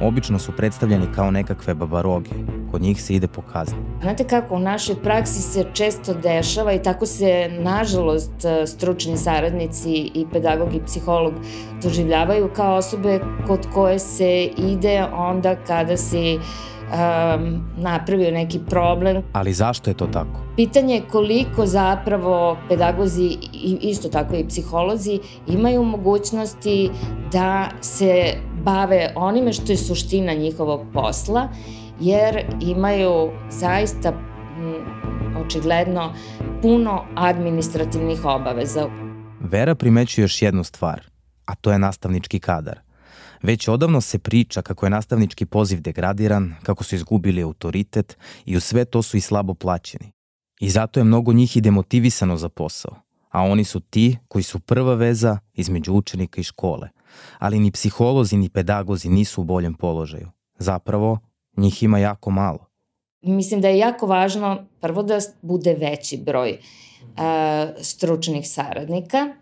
Obično 0.00 0.38
su 0.38 0.52
predstavljeni 0.52 1.06
kao 1.14 1.30
nekakve 1.30 1.74
babaroge, 1.74 2.30
kod 2.70 2.82
njih 2.82 3.02
se 3.02 3.14
ide 3.14 3.26
po 3.26 3.42
kazni. 3.42 3.78
Znate 4.02 4.24
kako, 4.24 4.54
u 4.54 4.58
našoj 4.58 5.02
praksi 5.02 5.42
se 5.42 5.64
često 5.72 6.14
dešava 6.14 6.72
i 6.72 6.82
tako 6.82 7.06
se, 7.06 7.50
nažalost, 7.60 8.32
stručni 8.66 9.16
saradnici 9.16 10.10
i 10.14 10.26
pedagog 10.32 10.74
i 10.74 10.84
psiholog 10.86 11.32
doživljavaju 11.82 12.50
kao 12.56 12.76
osobe 12.76 13.20
kod 13.46 13.66
koje 13.74 13.98
se 13.98 14.44
ide 14.56 15.04
onda 15.16 15.56
kada 15.66 15.96
si 15.96 16.38
um, 16.88 17.64
napravio 17.76 18.30
neki 18.30 18.60
problem. 18.68 19.22
Ali 19.32 19.52
zašto 19.52 19.90
je 19.90 19.94
to 19.94 20.06
tako? 20.06 20.40
Pitanje 20.56 20.94
je 20.94 21.08
koliko 21.10 21.66
zapravo 21.66 22.56
pedagozi 22.68 23.36
i 23.52 23.78
isto 23.80 24.08
tako 24.08 24.34
i 24.34 24.48
psiholozi 24.48 25.20
imaju 25.46 25.84
mogućnosti 25.84 26.90
da 27.32 27.68
se 27.80 28.34
bave 28.64 29.12
onime 29.16 29.52
što 29.52 29.72
je 29.72 29.76
suština 29.76 30.34
njihovog 30.34 30.80
posla, 30.92 31.48
jer 32.00 32.44
imaju 32.60 33.30
zaista 33.50 34.12
očigledno 35.46 36.12
puno 36.62 37.04
administrativnih 37.14 38.24
obaveza. 38.24 38.86
Vera 39.40 39.74
primećuje 39.74 40.22
još 40.22 40.42
jednu 40.42 40.64
stvar, 40.64 41.00
a 41.46 41.54
to 41.54 41.72
je 41.72 41.78
nastavnički 41.78 42.40
kadar. 42.40 42.87
Već 43.42 43.68
odavno 43.68 44.00
se 44.00 44.18
priča 44.18 44.62
kako 44.62 44.86
je 44.86 44.90
nastavnički 44.90 45.46
poziv 45.46 45.80
degradiran, 45.80 46.54
kako 46.62 46.84
su 46.84 46.94
izgubili 46.94 47.42
autoritet 47.42 48.18
i 48.44 48.56
u 48.56 48.60
sve 48.60 48.84
to 48.84 49.02
su 49.02 49.16
i 49.16 49.20
slabo 49.20 49.54
plaćeni. 49.54 50.12
I 50.60 50.70
zato 50.70 51.00
je 51.00 51.04
mnogo 51.04 51.32
njih 51.32 51.56
i 51.56 51.60
demotivisano 51.60 52.36
za 52.36 52.48
posao, 52.48 52.94
a 53.30 53.42
oni 53.42 53.64
su 53.64 53.80
ti 53.80 54.18
koji 54.28 54.42
su 54.42 54.60
prva 54.60 54.94
veza 54.94 55.38
između 55.54 55.92
učenika 55.92 56.40
i 56.40 56.44
škole. 56.44 56.88
Ali 57.38 57.58
ni 57.58 57.70
psiholozi 57.70 58.36
ni 58.36 58.48
pedagozi 58.48 59.08
nisu 59.08 59.40
u 59.40 59.44
boljem 59.44 59.74
položaju. 59.74 60.30
Zapravo, 60.58 61.18
njih 61.56 61.82
ima 61.82 61.98
jako 61.98 62.30
malo. 62.30 62.66
Mislim 63.22 63.60
da 63.60 63.68
je 63.68 63.78
jako 63.78 64.06
važno 64.06 64.64
prvo 64.80 65.02
da 65.02 65.18
bude 65.42 65.74
veći 65.74 66.16
broj 66.16 66.58
uh, 66.58 67.18
stručnih 67.82 68.48
saradnika 68.48 69.34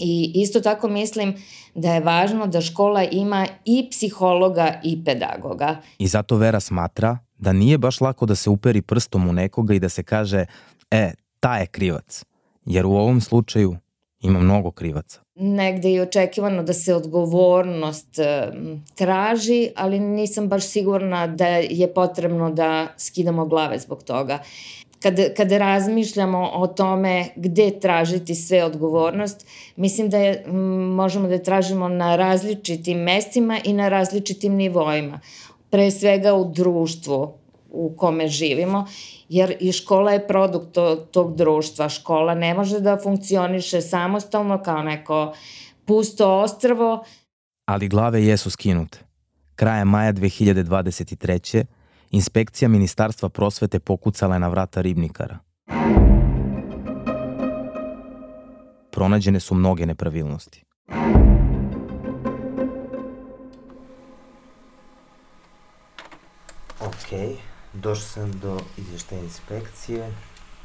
i 0.00 0.32
isto 0.34 0.60
tako 0.60 0.88
mislim 0.88 1.34
da 1.74 1.94
je 1.94 2.00
važno 2.00 2.46
da 2.46 2.60
škola 2.60 3.04
ima 3.04 3.46
i 3.64 3.88
psihologa 3.90 4.80
i 4.84 5.04
pedagoga. 5.04 5.76
I 5.98 6.06
zato 6.06 6.36
Vera 6.36 6.60
smatra 6.60 7.18
da 7.38 7.52
nije 7.52 7.78
baš 7.78 8.00
lako 8.00 8.26
da 8.26 8.34
se 8.34 8.50
uperi 8.50 8.82
prstom 8.82 9.28
u 9.28 9.32
nekoga 9.32 9.74
i 9.74 9.78
da 9.78 9.88
se 9.88 10.02
kaže, 10.02 10.44
e, 10.90 11.12
ta 11.40 11.56
je 11.56 11.66
krivac. 11.66 12.24
Jer 12.64 12.86
u 12.86 12.92
ovom 12.92 13.20
slučaju 13.20 13.76
ima 14.20 14.38
mnogo 14.38 14.70
krivaca. 14.70 15.20
Negde 15.34 15.90
je 15.90 16.02
očekivano 16.02 16.62
da 16.62 16.72
se 16.72 16.94
odgovornost 16.94 18.18
traži, 18.94 19.68
ali 19.76 20.00
nisam 20.00 20.48
baš 20.48 20.66
sigurna 20.66 21.26
da 21.26 21.46
je 21.46 21.94
potrebno 21.94 22.50
da 22.50 22.88
skidamo 22.98 23.46
glave 23.46 23.78
zbog 23.78 24.02
toga. 24.02 24.38
Kada, 25.02 25.22
kada 25.36 25.58
razmišljamo 25.58 26.50
o 26.54 26.66
tome 26.66 27.28
gde 27.36 27.80
tražiti 27.80 28.34
sve 28.34 28.64
odgovornost, 28.64 29.46
mislim 29.76 30.10
da 30.10 30.18
je, 30.18 30.44
možemo 30.96 31.28
da 31.28 31.34
je 31.34 31.42
tražimo 31.42 31.88
na 31.88 32.16
različitim 32.16 32.98
mestima 32.98 33.58
i 33.64 33.72
na 33.72 33.88
različitim 33.88 34.54
nivoima. 34.54 35.20
Pre 35.70 35.90
svega 35.90 36.34
u 36.34 36.52
društvu 36.52 37.32
u 37.70 37.96
kome 37.96 38.28
živimo 38.28 38.86
jer 39.28 39.56
i 39.60 39.72
škola 39.72 40.12
je 40.12 40.26
produkt 40.26 40.72
to, 40.72 40.96
tog 40.96 41.36
društva. 41.36 41.88
Škola 41.88 42.34
ne 42.34 42.54
može 42.54 42.80
da 42.80 42.98
funkcioniše 43.02 43.80
samostalno 43.80 44.62
kao 44.62 44.82
neko 44.82 45.34
pusto 45.84 46.40
ostrvo. 46.40 47.04
Ali 47.64 47.88
glave 47.88 48.24
jesu 48.24 48.50
skinute. 48.50 48.98
Krajem 49.54 49.88
maja 49.88 50.12
2023. 50.12 51.64
inspekcija 52.10 52.68
Ministarstva 52.68 53.28
prosvete 53.28 53.78
pokucala 53.80 54.34
je 54.34 54.40
na 54.40 54.48
vrata 54.48 54.80
ribnikara. 54.80 55.38
Pronađene 58.90 59.40
su 59.40 59.54
mnoge 59.54 59.86
nepravilnosti. 59.86 60.64
Okay. 66.80 67.36
Došao 67.72 68.04
sam 68.04 68.40
do 68.40 68.60
izvještaja 68.76 69.20
inspekcije, 69.20 70.12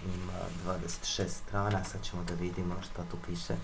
ima 0.06 0.78
26 0.80 1.28
strana, 1.28 1.84
sad 1.84 2.04
ćemo 2.04 2.24
da 2.24 2.34
vidimo 2.34 2.76
šta 2.82 3.04
tu 3.12 3.18
piše. 3.28 3.56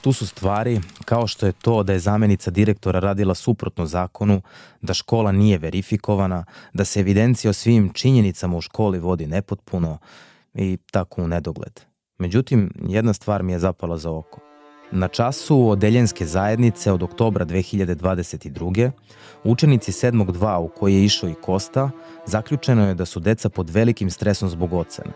Tu 0.00 0.12
su 0.12 0.26
stvari 0.26 0.80
kao 1.04 1.26
što 1.26 1.46
je 1.46 1.52
to 1.52 1.82
da 1.82 1.92
je 1.92 1.98
zamenica 1.98 2.50
direktora 2.50 3.00
radila 3.00 3.34
suprotno 3.34 3.86
zakonu, 3.86 4.42
da 4.80 4.94
škola 4.94 5.32
nije 5.32 5.58
verifikovana, 5.58 6.44
da 6.72 6.84
se 6.84 7.00
evidencija 7.00 7.50
o 7.50 7.52
svim 7.52 7.90
činjenicama 7.92 8.56
u 8.56 8.60
školi 8.60 8.98
vodi 8.98 9.26
nepotpuno 9.26 9.98
i 10.54 10.78
tako 10.90 11.22
u 11.22 11.28
nedogled. 11.28 11.80
Međutim, 12.18 12.72
jedna 12.88 13.12
stvar 13.12 13.42
mi 13.42 13.52
je 13.52 13.58
zapala 13.58 13.98
za 13.98 14.10
oko. 14.10 14.40
Na 14.92 15.08
času 15.08 15.68
odeljenske 15.68 16.26
zajednice 16.26 16.92
od 16.92 17.02
oktobra 17.02 17.44
2022. 17.46 18.90
učenici 19.44 19.92
7.2 19.92 20.56
u 20.56 20.68
koji 20.68 20.94
je 20.94 21.04
išao 21.04 21.28
i 21.28 21.34
Kosta, 21.34 21.90
zaključeno 22.26 22.88
je 22.88 22.94
da 22.94 23.04
su 23.04 23.20
deca 23.20 23.48
pod 23.48 23.70
velikim 23.70 24.10
stresom 24.10 24.48
zbog 24.48 24.72
ocena. 24.72 25.12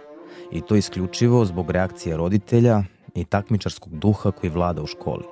I 0.52 0.60
to 0.60 0.76
isključivo 0.76 1.44
zbog 1.44 1.70
reakcije 1.70 2.16
roditelja 2.16 2.84
i 3.14 3.24
takmičarskog 3.24 3.98
duha 3.98 4.30
koji 4.30 4.50
vlada 4.50 4.82
u 4.82 4.86
školi. 4.86 5.24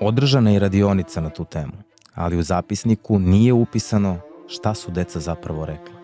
Održana 0.00 0.50
je 0.50 0.58
radionica 0.58 1.20
na 1.20 1.30
tu 1.30 1.44
temu, 1.44 1.72
ali 2.14 2.36
u 2.36 2.42
zapisniku 2.42 3.18
nije 3.18 3.52
upisano 3.52 4.18
šta 4.46 4.74
su 4.74 4.90
deca 4.90 5.20
zapravo 5.20 5.66
rekla. 5.66 6.00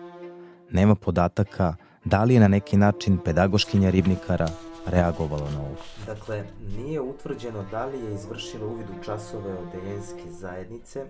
Nema 0.71 0.95
podataka 0.95 1.75
da 2.05 2.23
li 2.23 2.33
je 2.33 2.39
na 2.39 2.47
neki 2.47 2.77
način 2.77 3.17
pedagoškinja 3.25 3.89
ribnikara 3.89 4.47
reagovalo 4.85 5.49
na 5.51 5.59
ovo? 5.59 5.75
Dakle, 6.05 6.43
nije 6.77 7.01
utvrđeno 7.01 7.65
da 7.71 7.85
li 7.85 7.99
je 7.99 8.13
izvršilo 8.13 8.67
uvid 8.67 8.85
u 8.89 9.03
časove 9.03 9.53
odeljenske 9.53 10.31
zajednice, 10.31 11.05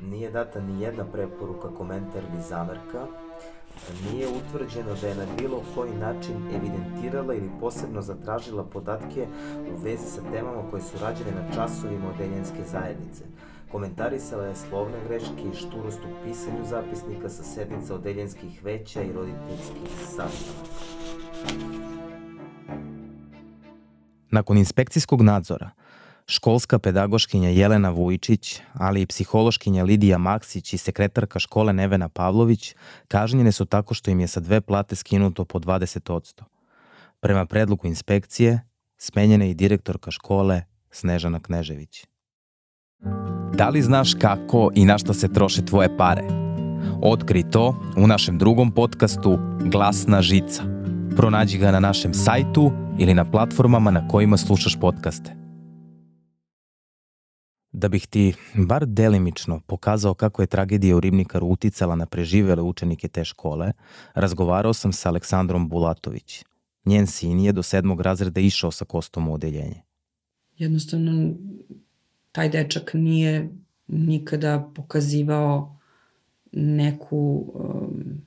nije 0.00 0.30
data 0.30 0.60
ni 0.60 0.82
jedna 0.82 1.04
preporuka, 1.04 1.68
komentar 1.68 2.22
ili 2.32 2.42
zamerka, 2.42 3.06
Nije 4.12 4.28
utvrđeno 4.28 4.94
da 5.00 5.08
je 5.08 5.14
na 5.14 5.26
bilo 5.38 5.62
koji 5.74 5.92
način 5.94 6.36
evidentirala 6.56 7.34
ili 7.34 7.50
posebno 7.60 8.02
zatražila 8.02 8.64
podatke 8.64 9.26
u 9.72 9.82
vezi 9.82 10.06
sa 10.06 10.22
temama 10.32 10.70
koje 10.70 10.82
su 10.82 10.98
rađene 11.00 11.30
na 11.30 11.54
časovima 11.54 12.10
odeljenske 12.14 12.62
zajednice. 12.72 13.24
Komentarisala 13.72 14.44
je 14.44 14.56
slovne 14.56 14.98
greške 15.08 15.42
i 15.52 15.56
šturost 15.56 15.98
u 15.98 16.24
pisanju 16.24 16.66
zapisnika 16.68 17.28
sa 17.28 17.42
sednica 17.42 17.94
odeljenskih 17.94 18.64
veća 18.64 19.02
i 19.02 19.12
roditeljskih 19.12 19.90
sastanaka. 19.98 20.68
Nakon 24.30 24.58
inspekcijskog 24.58 25.22
nadzora, 25.22 25.70
školska 26.28 26.78
pedagoškinja 26.78 27.48
Jelena 27.48 27.90
Vujičić, 27.90 28.60
ali 28.74 29.02
i 29.02 29.06
psihološkinja 29.06 29.84
Lidija 29.84 30.18
Maksić 30.18 30.72
i 30.72 30.78
sekretarka 30.78 31.38
škole 31.38 31.72
Nevena 31.72 32.08
Pavlović 32.08 32.74
kažnjene 33.08 33.52
su 33.52 33.64
tako 33.64 33.94
što 33.94 34.10
im 34.10 34.20
je 34.20 34.26
sa 34.26 34.40
dve 34.40 34.60
plate 34.60 34.96
skinuto 34.96 35.44
po 35.44 35.58
20%. 35.58 36.42
Prema 37.20 37.46
predlogu 37.46 37.86
inspekcije, 37.86 38.60
smenjena 38.98 39.44
je 39.44 39.50
i 39.50 39.54
direktorka 39.54 40.10
škole 40.10 40.62
Snežana 40.90 41.40
Knežević. 41.40 42.06
Da 43.54 43.68
li 43.68 43.82
znaš 43.82 44.14
kako 44.14 44.70
i 44.74 44.84
na 44.84 44.98
šta 44.98 45.14
se 45.14 45.32
troše 45.32 45.64
tvoje 45.64 45.96
pare? 45.96 46.24
Otkri 47.02 47.50
to 47.50 47.76
u 47.96 48.06
našem 48.06 48.38
drugom 48.38 48.70
podcastu 48.70 49.38
Glasna 49.60 50.22
žica. 50.22 50.62
Pronađi 51.16 51.58
ga 51.58 51.70
na 51.70 51.80
našem 51.80 52.14
sajtu 52.14 52.72
ili 52.98 53.14
na 53.14 53.30
platformama 53.30 53.90
na 53.90 54.08
kojima 54.08 54.36
slušaš 54.36 54.76
podcaste. 54.80 55.47
Da 57.78 57.88
bih 57.88 58.06
ti 58.06 58.34
bar 58.54 58.86
delimično 58.86 59.60
pokazao 59.66 60.14
kako 60.14 60.42
je 60.42 60.46
tragedija 60.46 60.96
u 60.96 61.00
Ribnikaru 61.00 61.46
uticala 61.46 61.96
na 61.96 62.06
preživele 62.06 62.62
učenike 62.62 63.08
te 63.08 63.24
škole, 63.24 63.72
razgovarao 64.14 64.74
sam 64.74 64.92
sa 64.92 65.08
Aleksandrom 65.08 65.68
Bulatović. 65.68 66.44
Njen 66.84 67.06
sin 67.06 67.40
je 67.40 67.52
do 67.52 67.62
sedmog 67.62 68.00
razreda 68.00 68.40
išao 68.40 68.70
sa 68.70 68.84
kostom 68.84 69.28
u 69.28 69.34
odeljenje. 69.34 69.82
Jednostavno, 70.56 71.34
taj 72.32 72.48
dečak 72.48 72.90
nije 72.94 73.48
nikada 73.88 74.70
pokazivao 74.74 75.78
neku 76.52 77.52
um, 77.54 78.22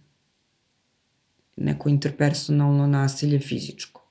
neko 1.58 1.90
interpersonalno 1.90 2.88
nasilje 2.88 3.40
fizičko. 3.40 4.08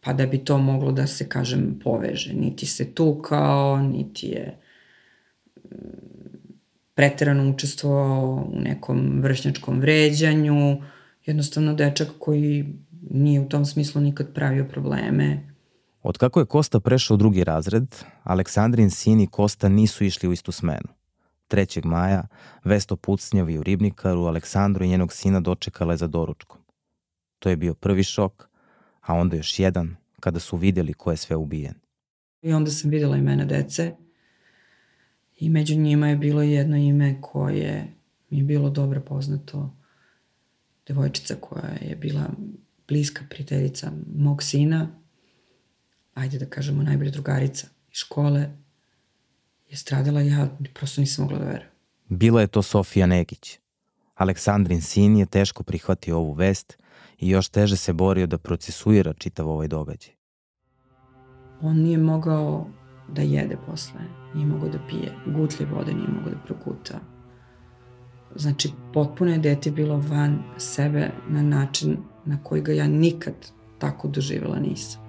Pa 0.00 0.12
da 0.12 0.26
bi 0.26 0.38
to 0.38 0.58
moglo 0.58 0.92
da 0.92 1.06
se, 1.06 1.28
kažem, 1.28 1.80
poveže. 1.84 2.32
Niti 2.32 2.66
se 2.66 2.94
tukao, 2.94 3.82
niti 3.82 4.26
je 4.26 4.58
um, 5.54 5.70
preterano 6.94 7.50
učestvovao 7.50 8.50
u 8.52 8.60
nekom 8.60 9.20
vršnjačkom 9.22 9.80
vređanju. 9.80 10.82
Jednostavno 11.26 11.74
dečak 11.74 12.08
koji 12.18 12.66
nije 13.10 13.40
u 13.40 13.48
tom 13.48 13.64
smislu 13.64 14.00
nikad 14.00 14.34
pravio 14.34 14.64
probleme, 14.64 15.48
Od 16.02 16.18
kako 16.18 16.40
je 16.40 16.46
Kosta 16.46 16.80
prešao 16.80 17.14
u 17.14 17.18
drugi 17.18 17.44
razred, 17.44 17.96
Aleksandrin 18.22 18.90
sin 18.90 19.20
i 19.20 19.26
Kosta 19.26 19.68
nisu 19.68 20.04
išli 20.04 20.28
u 20.28 20.32
istu 20.32 20.52
smenu. 20.52 20.88
3. 21.50 21.84
maja 21.84 22.26
Vesto 22.64 22.96
Pucnjavi 22.96 23.58
u 23.58 23.62
Ribnikaru 23.62 24.24
Aleksandru 24.24 24.84
i 24.84 24.88
njenog 24.88 25.12
sina 25.12 25.40
dočekala 25.40 25.92
je 25.92 25.96
za 25.96 26.06
doručkom. 26.06 26.58
To 27.38 27.48
je 27.50 27.56
bio 27.56 27.74
prvi 27.74 28.02
šok, 28.02 28.47
a 29.08 29.14
onda 29.14 29.36
još 29.36 29.58
jedan 29.58 29.96
kada 30.20 30.40
su 30.40 30.56
videli 30.56 30.92
ko 30.92 31.10
je 31.10 31.16
sve 31.16 31.36
ubijen. 31.36 31.74
I 32.42 32.52
onda 32.52 32.70
sam 32.70 32.90
videla 32.90 33.16
imena 33.16 33.44
dece 33.44 33.94
i 35.36 35.48
među 35.48 35.74
njima 35.74 36.08
je 36.08 36.16
bilo 36.16 36.42
jedno 36.42 36.76
ime 36.76 37.18
koje 37.20 37.92
mi 38.30 38.38
je 38.38 38.44
bilo 38.44 38.70
dobro 38.70 39.00
poznato. 39.00 39.74
Devojčica 40.86 41.34
koja 41.40 41.72
je 41.80 41.96
bila 41.96 42.30
bliska 42.88 43.24
prijateljica 43.30 43.92
mog 44.14 44.42
sina, 44.42 44.88
ajde 46.14 46.38
da 46.38 46.46
kažemo 46.46 46.82
najbolja 46.82 47.10
drugarica 47.10 47.66
iz 47.90 47.98
škole, 47.98 48.50
je 49.68 49.76
stradala 49.76 50.20
ja 50.20 50.48
prosto 50.74 51.00
nisam 51.00 51.24
mogla 51.24 51.38
da 51.38 51.44
verujem. 51.44 51.70
Bila 52.08 52.40
je 52.40 52.46
to 52.46 52.62
Sofija 52.62 53.06
Negić. 53.06 53.58
Aleksandrin 54.14 54.82
sin 54.82 55.16
je 55.16 55.26
teško 55.26 55.62
prihvatio 55.62 56.16
ovu 56.16 56.32
vest 56.32 56.78
i 57.18 57.30
još 57.30 57.48
teže 57.48 57.76
se 57.76 57.92
borio 57.92 58.26
da 58.26 58.38
procesuira 58.38 59.12
čitav 59.12 59.48
ovaj 59.48 59.68
događaj. 59.68 60.14
On 61.62 61.76
nije 61.76 61.98
mogao 61.98 62.66
da 63.08 63.22
jede 63.22 63.56
posle, 63.66 64.00
nije 64.34 64.46
mogao 64.46 64.68
da 64.68 64.78
pije, 64.88 65.14
gutlje 65.26 65.66
vode 65.66 65.94
nije 65.94 66.08
mogao 66.08 66.30
da 66.30 66.38
prokuta. 66.46 67.00
Znači, 68.36 68.70
potpuno 68.94 69.30
je 69.30 69.38
dete 69.38 69.70
bilo 69.70 69.96
van 70.08 70.42
sebe 70.56 71.10
na 71.28 71.42
način 71.42 71.96
na 72.24 72.42
koji 72.42 72.62
ga 72.62 72.72
ja 72.72 72.86
nikad 72.86 73.34
tako 73.78 74.08
doživjela 74.08 74.58
nisam. 74.58 75.00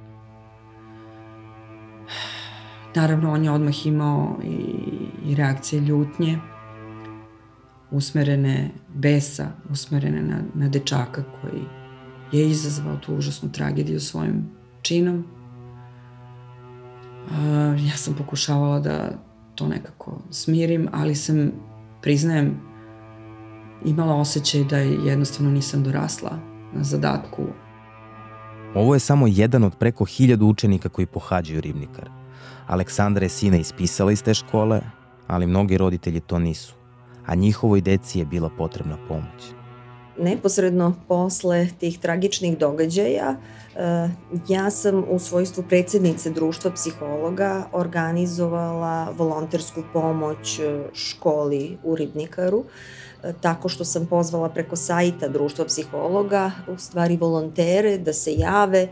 Naravno, 2.95 3.33
on 3.33 3.43
je 3.43 3.51
odmah 3.51 3.85
imao 3.85 4.39
i, 4.43 4.55
i 5.25 5.35
reakcije 5.35 5.81
ljutnje, 5.81 6.39
usmerene 7.91 8.71
besa, 8.95 9.51
usmerene 9.71 10.21
na, 10.21 10.41
na 10.53 10.69
dečaka 10.69 11.23
koji 11.41 11.78
je 12.31 12.49
izazvao 12.49 12.97
tu 12.97 13.15
užasnu 13.15 13.51
tragediju 13.51 13.99
svojim 13.99 14.49
činom. 14.81 15.23
Uh, 17.25 17.87
ja 17.87 17.97
sam 17.97 18.13
pokušavala 18.13 18.79
da 18.79 19.09
to 19.55 19.67
nekako 19.67 20.21
smirim, 20.31 20.87
ali 20.91 21.15
sam, 21.15 21.51
priznajem, 22.01 22.59
imala 23.85 24.15
osjećaj 24.15 24.63
da 24.63 24.77
jednostavno 24.77 25.51
nisam 25.51 25.83
dorasla 25.83 26.39
na 26.73 26.83
zadatku. 26.83 27.43
Ovo 28.75 28.93
je 28.93 28.99
samo 28.99 29.27
jedan 29.27 29.63
od 29.63 29.75
preko 29.75 30.05
hiljadu 30.05 30.45
učenika 30.45 30.89
koji 30.89 31.05
pohađaju 31.05 31.61
Ribnikar. 31.61 32.09
Aleksandra 32.67 33.25
je 33.25 33.29
sina 33.29 33.57
ispisala 33.57 34.11
iz 34.11 34.23
te 34.23 34.33
škole, 34.33 34.81
ali 35.27 35.47
mnogi 35.47 35.77
roditelji 35.77 36.19
to 36.19 36.39
nisu, 36.39 36.75
a 37.25 37.35
njihovoj 37.35 37.81
deci 37.81 38.19
je 38.19 38.25
bila 38.25 38.49
potrebna 38.57 38.97
pomoć. 39.07 39.58
Neposredno 40.19 40.95
posle 41.07 41.67
tih 41.79 41.99
tragičnih 41.99 42.57
događaja, 42.57 43.35
eh, 43.75 44.09
ja 44.47 44.69
sam 44.69 45.03
u 45.09 45.19
svojstvu 45.19 45.63
predsednice 45.69 46.29
društva 46.29 46.71
psihologa 46.71 47.67
organizovala 47.73 49.13
volontersku 49.17 49.83
pomoć 49.93 50.59
eh, 50.59 50.83
školi 50.93 51.77
u 51.83 51.95
Ribnikaru 51.95 52.63
tako 53.41 53.69
što 53.69 53.85
sam 53.85 54.05
pozvala 54.05 54.49
preko 54.49 54.75
sajta 54.75 55.27
Društva 55.27 55.65
psihologa, 55.65 56.51
u 56.67 56.77
stvari 56.77 57.17
volontere 57.17 57.97
da 57.97 58.13
se 58.13 58.33
jave, 58.33 58.87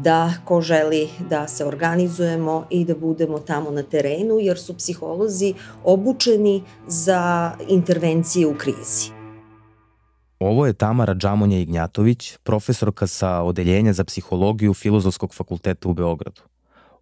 da 0.00 0.32
ko 0.44 0.60
želi 0.60 1.08
da 1.30 1.48
se 1.48 1.64
organizujemo 1.64 2.66
i 2.70 2.84
da 2.84 2.94
budemo 2.94 3.38
tamo 3.38 3.70
na 3.70 3.82
terenu, 3.82 4.38
jer 4.40 4.58
su 4.58 4.76
psiholozi 4.76 5.54
obučeni 5.84 6.62
za 6.86 7.52
intervencije 7.68 8.46
u 8.46 8.54
krizi. 8.58 9.15
Ovo 10.38 10.66
je 10.66 10.72
Tamara 10.72 11.14
Džamonja 11.14 11.58
Ignjatović, 11.58 12.36
profesorka 12.42 13.06
sa 13.06 13.42
Odeljenja 13.42 13.92
za 13.92 14.04
psihologiju 14.04 14.74
Filozofskog 14.74 15.34
fakulteta 15.34 15.88
u 15.88 15.94
Beogradu. 15.94 16.42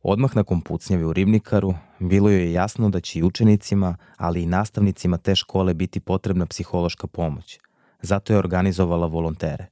Odmah 0.02 0.36
nakon 0.36 0.60
pucnjave 0.60 1.04
u 1.04 1.12
Ribnikaru, 1.12 1.74
bilo 1.98 2.30
joj 2.30 2.42
je 2.42 2.52
jasno 2.52 2.88
da 2.88 3.00
će 3.00 3.18
i 3.18 3.22
učenicima, 3.22 3.96
ali 4.16 4.42
i 4.42 4.46
nastavnicima 4.46 5.18
te 5.18 5.36
škole 5.36 5.74
biti 5.74 6.00
potrebna 6.00 6.46
psihološka 6.46 7.06
pomoć. 7.06 7.58
Zato 8.02 8.32
je 8.32 8.38
organizovala 8.38 9.06
volontere. 9.06 9.66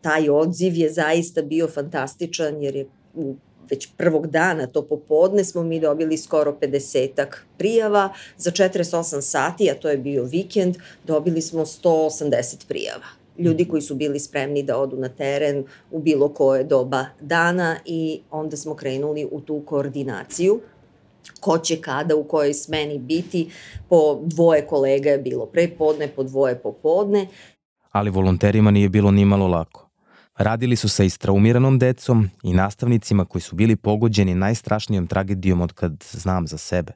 Taj 0.00 0.28
odziv 0.28 0.74
je 0.74 0.92
zaista 0.92 1.42
bio 1.42 1.68
fantastičan 1.68 2.62
jer 2.62 2.76
je 2.76 2.86
u 3.14 3.36
već 3.70 3.88
prvog 3.96 4.26
dana, 4.26 4.66
to 4.66 4.82
popodne, 4.82 5.44
smo 5.44 5.62
mi 5.62 5.80
dobili 5.80 6.18
skoro 6.18 6.56
50 6.60 7.26
prijava. 7.58 8.12
Za 8.36 8.50
48 8.50 9.20
sati, 9.20 9.70
a 9.70 9.74
to 9.74 9.90
je 9.90 9.98
bio 9.98 10.24
vikend, 10.24 10.76
dobili 11.06 11.42
smo 11.42 11.64
180 11.64 12.66
prijava 12.68 13.06
ljudi 13.38 13.64
koji 13.64 13.82
su 13.82 13.94
bili 13.94 14.20
spremni 14.20 14.62
da 14.62 14.78
odu 14.78 14.96
na 14.96 15.08
teren 15.08 15.64
u 15.90 15.98
bilo 15.98 16.28
koje 16.28 16.64
doba 16.64 17.06
dana 17.20 17.76
i 17.84 18.20
onda 18.30 18.56
smo 18.56 18.74
krenuli 18.74 19.28
u 19.30 19.40
tu 19.40 19.62
koordinaciju 19.66 20.60
ko 21.40 21.58
će 21.58 21.80
kada 21.80 22.16
u 22.16 22.24
kojoj 22.24 22.54
smeni 22.54 22.98
biti. 22.98 23.50
Po 23.88 24.20
dvoje 24.24 24.66
kolega 24.66 25.10
je 25.10 25.18
bilo 25.18 25.46
prepodne, 25.46 26.08
po 26.08 26.22
dvoje 26.22 26.58
popodne. 26.58 27.26
Ali 27.92 28.10
volonterima 28.10 28.70
nije 28.70 28.88
bilo 28.88 29.10
ni 29.10 29.24
malo 29.24 29.46
lako. 29.46 29.83
Radili 30.38 30.76
su 30.76 30.88
sa 30.88 31.04
istraumiranom 31.04 31.78
decom 31.78 32.30
i 32.42 32.54
nastavnicima 32.54 33.24
koji 33.24 33.42
su 33.42 33.56
bili 33.56 33.76
pogođeni 33.76 34.34
najstrašnijom 34.34 35.06
tragedijom 35.06 35.60
od 35.60 35.72
kad 35.72 36.04
znam 36.10 36.46
za 36.46 36.58
sebe. 36.58 36.92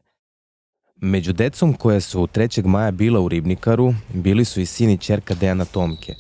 Među 0.97 1.33
decom 1.33 1.75
koje 1.75 2.01
su 2.01 2.27
3. 2.27 2.67
maja 2.67 2.91
bila 2.91 3.21
u 3.21 3.29
Ribnikaru 3.29 3.95
bili 4.15 4.45
su 4.45 4.61
i 4.61 4.67
sin 4.67 4.91
i 4.91 4.99
čerka 4.99 5.35
Dejana 5.35 5.65
Tomke. 5.65 6.15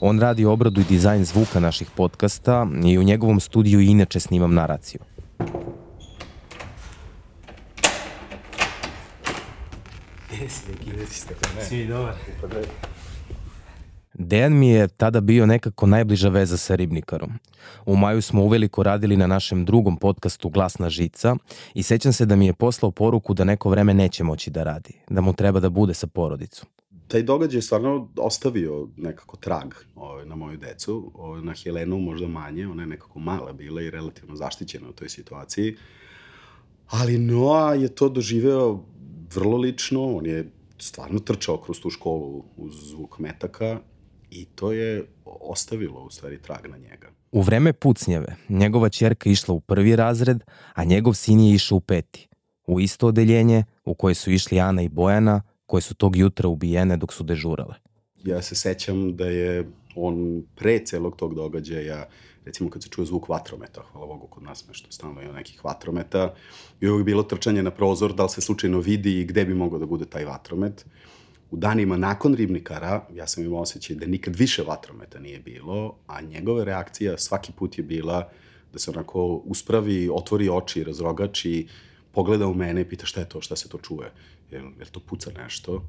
On 0.00 0.20
radi 0.20 0.44
obradu 0.44 0.80
i 0.80 0.84
dizajn 0.84 1.24
zvuka 1.24 1.60
naših 1.60 1.90
podcasta 1.96 2.66
i 2.84 2.98
u 2.98 3.02
njegovom 3.02 3.40
studiju 3.40 3.80
inače 3.80 4.20
snimam 4.20 4.54
naraciju. 4.54 5.00
Gde 10.28 10.48
si 10.48 10.72
neki, 10.72 10.90
gde 10.90 11.06
si 11.06 11.20
ste? 11.20 11.34
Si 11.68 11.86
dobar. 11.86 12.14
Pa 12.40 12.46
gledaj. 12.46 12.70
Dejan 14.30 14.58
mi 14.58 14.68
je 14.68 14.88
tada 14.88 15.20
bio 15.20 15.46
nekako 15.46 15.86
najbliža 15.86 16.28
veza 16.28 16.56
sa 16.56 16.74
Ribnikarom. 16.74 17.30
U 17.86 17.96
maju 17.96 18.22
smo 18.22 18.42
uveliko 18.44 18.82
radili 18.82 19.16
na 19.16 19.26
našem 19.26 19.64
drugom 19.64 19.96
podcastu 19.96 20.48
Glasna 20.48 20.90
žica 20.90 21.36
i 21.74 21.82
sećam 21.82 22.12
se 22.12 22.26
da 22.26 22.36
mi 22.36 22.46
je 22.46 22.52
poslao 22.52 22.90
poruku 22.90 23.34
da 23.34 23.44
neko 23.44 23.70
vreme 23.70 23.94
neće 23.94 24.24
moći 24.24 24.50
da 24.50 24.62
radi, 24.62 24.94
da 25.08 25.20
mu 25.20 25.32
treba 25.32 25.60
da 25.60 25.68
bude 25.70 25.94
sa 25.94 26.06
porodicom. 26.06 26.68
Taj 27.08 27.22
događaj 27.22 27.58
je 27.58 27.62
stvarno 27.62 28.08
ostavio 28.16 28.88
nekako 28.96 29.36
trag 29.36 29.74
ovaj, 29.94 30.26
na 30.26 30.36
moju 30.36 30.56
decu, 30.56 31.12
ovaj, 31.14 31.42
na 31.42 31.54
Helenu 31.64 31.98
možda 31.98 32.28
manje, 32.28 32.68
ona 32.68 32.82
je 32.82 32.86
nekako 32.86 33.18
mala 33.18 33.52
bila 33.52 33.82
i 33.82 33.90
relativno 33.90 34.36
zaštićena 34.36 34.88
u 34.88 34.92
toj 34.92 35.08
situaciji, 35.08 35.76
ali 36.90 37.18
Noa 37.18 37.74
je 37.74 37.88
to 37.88 38.08
doživeo 38.08 38.84
vrlo 39.34 39.56
lično, 39.56 40.16
on 40.16 40.26
je 40.26 40.50
stvarno 40.78 41.18
trčao 41.18 41.56
kroz 41.56 41.80
tu 41.80 41.90
školu 41.90 42.44
uz 42.56 42.74
zvuk 42.74 43.18
metaka 43.18 43.80
i 44.30 44.44
to 44.44 44.72
je 44.72 45.04
ostavilo 45.24 46.04
u 46.04 46.10
stvari 46.10 46.42
trag 46.42 46.66
na 46.66 46.76
njega. 46.76 47.08
U 47.32 47.42
vreme 47.42 47.72
pucnjeve, 47.72 48.36
njegova 48.48 48.88
čerka 48.88 49.30
išla 49.30 49.54
u 49.54 49.60
prvi 49.60 49.96
razred, 49.96 50.44
a 50.74 50.84
njegov 50.84 51.14
sin 51.14 51.40
je 51.40 51.54
išao 51.54 51.76
u 51.76 51.80
peti. 51.80 52.28
U 52.66 52.80
isto 52.80 53.06
odeljenje 53.06 53.64
u 53.84 53.94
koje 53.94 54.14
su 54.14 54.30
išli 54.30 54.60
Ana 54.60 54.82
i 54.82 54.88
Bojana, 54.88 55.42
koje 55.66 55.80
su 55.80 55.94
tog 55.94 56.16
jutra 56.16 56.48
ubijene 56.48 56.96
dok 56.96 57.12
su 57.12 57.24
dežurale. 57.24 57.74
Ja 58.24 58.42
se 58.42 58.54
sećam 58.54 59.16
da 59.16 59.26
je 59.26 59.70
on 59.96 60.42
pre 60.56 60.84
celog 60.84 61.16
tog 61.16 61.34
događaja, 61.34 62.08
recimo 62.44 62.70
kad 62.70 62.82
se 62.82 62.88
čuje 62.88 63.06
zvuk 63.06 63.28
vatrometa, 63.28 63.82
hvala 63.92 64.06
Bogu 64.06 64.26
kod 64.26 64.42
nas 64.42 64.68
nešto 64.68 64.92
stalno 64.92 65.22
ima 65.22 65.32
nekih 65.32 65.64
vatrometa, 65.64 66.34
i 66.80 66.88
uvijek 66.88 67.06
bilo 67.06 67.22
trčanje 67.22 67.62
na 67.62 67.70
prozor, 67.70 68.14
da 68.14 68.22
li 68.22 68.28
se 68.28 68.40
slučajno 68.40 68.80
vidi 68.80 69.20
i 69.20 69.24
gde 69.24 69.44
bi 69.44 69.54
mogao 69.54 69.78
da 69.78 69.86
bude 69.86 70.04
taj 70.04 70.24
vatromet. 70.24 70.86
U 71.50 71.56
danima 71.56 71.96
nakon 71.96 72.34
Ribnikara, 72.34 73.06
ja 73.14 73.26
sam 73.26 73.44
imao 73.44 73.60
osjećaj 73.60 73.96
da 73.96 74.06
nikad 74.06 74.36
više 74.36 74.62
vatrometa 74.62 75.18
nije 75.18 75.38
bilo, 75.38 75.96
a 76.06 76.20
njegova 76.20 76.64
reakcija 76.64 77.18
svaki 77.18 77.52
put 77.52 77.78
je 77.78 77.84
bila 77.84 78.28
da 78.72 78.78
se 78.78 78.90
onako 78.90 79.42
uspravi, 79.44 80.10
otvori 80.12 80.48
oči, 80.48 80.84
razrogači, 80.84 81.66
pogleda 82.12 82.46
u 82.46 82.54
mene 82.54 82.80
i 82.80 82.84
pita 82.84 83.06
šta 83.06 83.20
je 83.20 83.28
to, 83.28 83.40
šta 83.40 83.56
se 83.56 83.68
to 83.68 83.78
čuje, 83.78 84.12
jel, 84.50 84.64
jel 84.78 84.86
to 84.92 85.00
puca 85.00 85.30
nešto? 85.42 85.82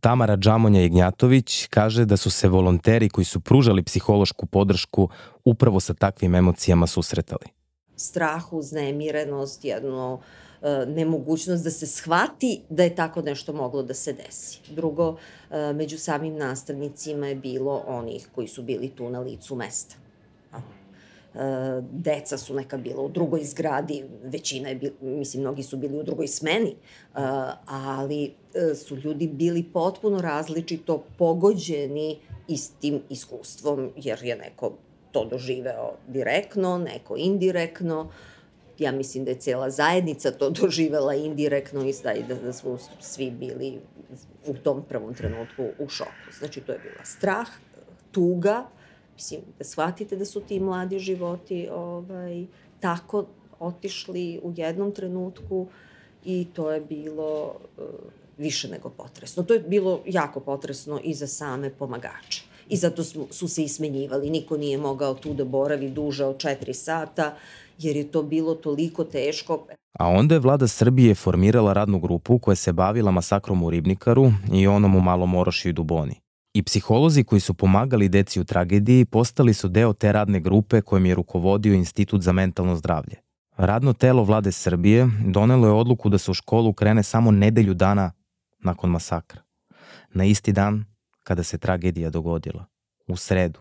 Tamara 0.00 0.36
Džamonja 0.36 0.82
Ignjatović 0.82 1.66
kaže 1.66 2.04
da 2.04 2.16
su 2.16 2.30
se 2.30 2.48
volonteri 2.48 3.08
koji 3.08 3.24
su 3.24 3.40
pružali 3.40 3.82
psihološku 3.82 4.46
podršku 4.46 5.08
upravo 5.44 5.80
sa 5.80 5.94
takvim 5.94 6.34
emocijama 6.34 6.86
susretali. 6.86 7.61
Strah, 7.96 8.52
uznemirenost, 8.52 9.64
jedno 9.64 10.20
e, 10.62 10.86
nemogućnost 10.86 11.64
da 11.64 11.70
se 11.70 11.86
shvati 11.86 12.62
da 12.68 12.82
je 12.82 12.94
tako 12.94 13.22
nešto 13.22 13.52
moglo 13.52 13.82
da 13.82 13.94
se 13.94 14.12
desi. 14.12 14.60
Drugo, 14.70 15.16
e, 15.50 15.72
među 15.72 15.98
samim 15.98 16.36
nastavnicima 16.36 17.28
je 17.28 17.34
bilo 17.34 17.84
onih 17.86 18.28
koji 18.34 18.48
su 18.48 18.62
bili 18.62 18.88
tu 18.88 19.10
na 19.10 19.20
licu 19.20 19.54
mesta. 19.54 19.96
E, 20.54 21.38
deca 21.92 22.38
su 22.38 22.54
neka 22.54 22.76
bila 22.76 23.02
u 23.02 23.08
drugoj 23.08 23.44
zgradi, 23.44 24.04
većina 24.24 24.68
je, 24.68 24.74
bil, 24.74 24.90
mislim, 25.00 25.42
mnogi 25.42 25.62
su 25.62 25.76
bili 25.76 25.98
u 25.98 26.02
drugoj 26.02 26.28
smeni, 26.28 26.76
ali 27.66 28.34
su 28.74 28.96
ljudi 28.96 29.28
bili 29.28 29.62
potpuno 29.62 30.20
različito 30.20 31.04
pogođeni 31.18 32.18
istim 32.48 33.02
iskustvom, 33.08 33.90
jer 33.96 34.18
je 34.22 34.36
neko 34.36 34.72
to 35.12 35.24
doživeo 35.24 35.92
direktno, 36.08 36.78
neko 36.78 37.16
indirektno, 37.16 38.10
ja 38.78 38.92
mislim 38.92 39.24
da 39.24 39.30
je 39.30 39.38
cela 39.38 39.70
zajednica 39.70 40.30
to 40.30 40.50
doživela 40.60 41.14
indirektno 41.14 41.84
i 41.84 41.94
da, 42.28 42.34
da 42.34 42.52
smo 42.52 42.78
svi 43.00 43.30
bili 43.30 43.78
u 44.46 44.54
tom 44.54 44.82
prvom 44.88 45.14
trenutku 45.14 45.64
u 45.78 45.88
šoku. 45.88 46.32
Znači, 46.38 46.60
to 46.60 46.72
je 46.72 46.78
bila 46.78 47.04
strah, 47.04 47.48
tuga, 48.12 48.66
Mislim, 49.14 49.40
da 49.58 49.64
shvatite 49.64 50.16
da 50.16 50.24
su 50.24 50.40
ti 50.40 50.60
mladi 50.60 50.98
životi 50.98 51.68
ovaj, 51.72 52.46
tako 52.80 53.26
otišli 53.58 54.40
u 54.42 54.52
jednom 54.56 54.92
trenutku 54.92 55.66
i 56.24 56.46
to 56.54 56.70
je 56.70 56.80
bilo 56.80 57.54
uh, 57.78 57.84
više 58.38 58.68
nego 58.68 58.90
potresno. 58.90 59.42
To 59.42 59.54
je 59.54 59.60
bilo 59.60 60.02
jako 60.06 60.40
potresno 60.40 61.00
i 61.04 61.14
za 61.14 61.26
same 61.26 61.70
pomagače. 61.70 62.42
I 62.72 62.76
zato 62.76 63.04
su, 63.04 63.26
su 63.30 63.48
se 63.48 63.62
ismenjivali. 63.62 64.30
Niko 64.30 64.56
nije 64.56 64.78
mogao 64.78 65.14
tu 65.14 65.34
da 65.34 65.44
boravi 65.44 65.90
duže 65.90 66.24
od 66.24 66.38
četiri 66.38 66.74
sata, 66.74 67.34
jer 67.78 67.96
je 67.96 68.10
to 68.10 68.22
bilo 68.22 68.54
toliko 68.54 69.04
teško. 69.04 69.66
A 69.98 70.08
onda 70.08 70.34
je 70.34 70.38
vlada 70.38 70.68
Srbije 70.68 71.14
formirala 71.14 71.72
radnu 71.72 72.00
grupu 72.00 72.38
koja 72.38 72.54
se 72.54 72.72
bavila 72.72 73.10
masakrom 73.10 73.62
u 73.62 73.70
Ribnikaru 73.70 74.32
i 74.52 74.66
onom 74.66 74.96
u 74.96 75.00
Malom 75.00 75.34
Orošiju 75.34 75.70
i 75.70 75.72
Duboni. 75.72 76.14
I 76.54 76.62
psiholozi 76.62 77.24
koji 77.24 77.40
su 77.40 77.54
pomagali 77.54 78.08
deci 78.08 78.40
u 78.40 78.44
tragediji 78.44 79.04
postali 79.04 79.54
su 79.54 79.68
deo 79.68 79.92
te 79.92 80.12
radne 80.12 80.40
grupe 80.40 80.80
kojim 80.80 81.06
je 81.06 81.14
rukovodio 81.14 81.74
Institut 81.74 82.22
za 82.22 82.32
mentalno 82.32 82.76
zdravlje. 82.76 83.16
Radno 83.56 83.92
telo 83.92 84.24
vlade 84.24 84.52
Srbije 84.52 85.10
donelo 85.26 85.66
je 85.66 85.72
odluku 85.72 86.08
da 86.08 86.18
se 86.18 86.30
u 86.30 86.34
školu 86.34 86.72
krene 86.72 87.02
samo 87.02 87.30
nedelju 87.30 87.74
dana 87.74 88.12
nakon 88.64 88.90
masakra. 88.90 89.40
Na 90.14 90.24
isti 90.24 90.52
dan 90.52 90.91
kada 91.24 91.42
se 91.42 91.58
tragedija 91.58 92.10
dogodila. 92.10 92.64
U 93.06 93.16
sredu. 93.16 93.60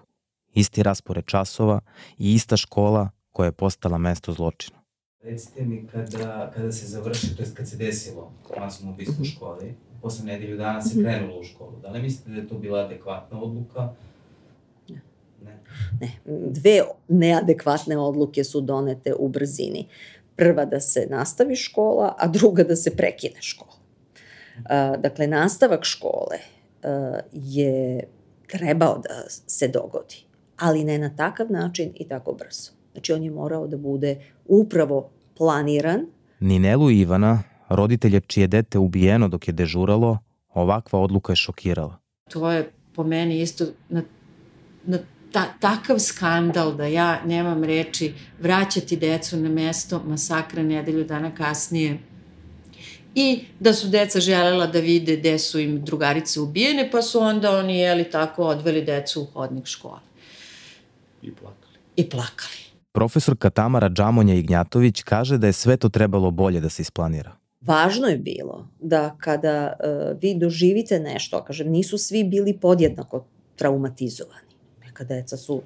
Isti 0.53 0.83
raspored 0.83 1.25
časova 1.25 1.79
i 2.17 2.33
ista 2.33 2.57
škola 2.57 3.09
koja 3.31 3.45
je 3.45 3.51
postala 3.51 3.97
mesto 3.97 4.33
zločina. 4.33 4.81
Recite 5.23 5.65
mi 5.65 5.87
kada, 5.87 6.51
kada 6.55 6.71
se 6.71 6.87
završi, 6.87 7.35
to 7.35 7.43
je 7.43 7.49
kad 7.53 7.69
se 7.69 7.77
desilo 7.77 8.31
masno 8.59 8.91
ubistvo 8.91 9.21
u 9.21 9.25
školi, 9.25 9.75
posle 10.01 10.25
nedelju 10.25 10.57
dana 10.57 10.81
se 10.81 10.95
mhm. 10.95 11.03
krenulo 11.03 11.39
u 11.39 11.43
školu. 11.43 11.79
Da 11.81 11.89
li 11.89 12.01
mislite 12.01 12.31
da 12.31 12.37
je 12.37 12.47
to 12.47 12.57
bila 12.57 12.79
adekvatna 12.79 13.41
odluka? 13.41 13.93
Ne. 14.89 15.01
Ne. 15.43 15.59
ne. 15.99 16.11
Dve 16.49 16.81
neadekvatne 17.07 17.97
odluke 17.97 18.43
su 18.43 18.61
donete 18.61 19.13
u 19.13 19.27
brzini. 19.27 19.87
Prva 20.35 20.65
da 20.65 20.79
se 20.79 21.07
nastavi 21.09 21.55
škola, 21.55 22.15
a 22.17 22.27
druga 22.27 22.63
da 22.63 22.75
se 22.75 22.95
prekine 22.95 23.41
škola. 23.41 23.71
Uh, 24.57 25.01
dakle, 25.01 25.27
nastavak 25.27 25.83
škole 25.83 26.37
je 27.31 28.03
trebao 28.47 28.97
da 28.97 29.23
se 29.29 29.67
dogodi, 29.67 30.15
ali 30.57 30.83
ne 30.83 30.97
na 30.97 31.15
takav 31.15 31.51
način 31.51 31.91
i 31.95 32.07
tako 32.07 32.33
brzo. 32.33 32.71
Znači, 32.91 33.13
on 33.13 33.23
je 33.23 33.31
morao 33.31 33.67
da 33.67 33.77
bude 33.77 34.15
upravo 34.45 35.09
planiran. 35.37 36.05
Ninelu 36.39 36.91
i 36.91 36.99
Ivana 36.99 37.43
roditelje 37.69 38.19
čije 38.19 38.47
dete 38.47 38.79
ubijeno 38.79 39.27
dok 39.27 39.47
je 39.47 39.51
dežuralo, 39.51 40.17
ovakva 40.53 40.99
odluka 40.99 41.31
je 41.31 41.35
šokirala. 41.35 41.97
To 42.29 42.51
je 42.51 42.71
po 42.95 43.03
meni 43.03 43.41
isto 43.41 43.65
na, 43.89 44.03
na 44.85 44.97
ta, 45.31 45.45
takav 45.59 45.99
skandal 45.99 46.75
da 46.75 46.85
ja 46.85 47.21
nemam 47.25 47.63
reči 47.63 48.13
vraćati 48.39 48.97
decu 48.97 49.37
na 49.37 49.49
mesto 49.49 50.01
masakra 50.05 50.63
nedelju 50.63 51.03
dana 51.03 51.35
kasnije 51.35 51.99
i 53.15 53.39
da 53.59 53.73
su 53.73 53.87
deca 53.87 54.19
želela 54.19 54.67
da 54.67 54.79
vide 54.79 55.15
gde 55.15 55.39
su 55.39 55.59
im 55.59 55.85
drugarice 55.85 56.39
ubijene, 56.39 56.91
pa 56.91 57.01
su 57.01 57.19
onda 57.19 57.57
oni, 57.57 57.79
jeli 57.79 58.09
tako, 58.09 58.43
odveli 58.43 58.81
decu 58.81 59.21
u 59.21 59.25
hodnik 59.25 59.65
škole. 59.65 59.99
I 61.21 61.31
plakali. 61.31 61.77
I 61.95 62.09
plakali. 62.09 62.61
Profesorka 62.91 63.49
Tamara 63.49 63.89
Džamonja 63.89 64.35
Ignjatović 64.35 65.03
kaže 65.03 65.37
da 65.37 65.47
je 65.47 65.53
sve 65.53 65.77
to 65.77 65.89
trebalo 65.89 66.31
bolje 66.31 66.59
da 66.59 66.69
se 66.69 66.81
isplanira. 66.81 67.31
Važno 67.61 68.07
je 68.07 68.17
bilo 68.17 68.67
da 68.79 69.15
kada 69.19 69.73
uh, 69.73 70.21
vi 70.21 70.35
doživite 70.35 70.99
nešto, 70.99 71.43
kažem, 71.43 71.69
nisu 71.69 71.97
svi 71.97 72.23
bili 72.23 72.57
podjednako 72.57 73.25
traumatizovani. 73.55 74.51
Neka 74.79 75.03
deca 75.03 75.37
su 75.37 75.61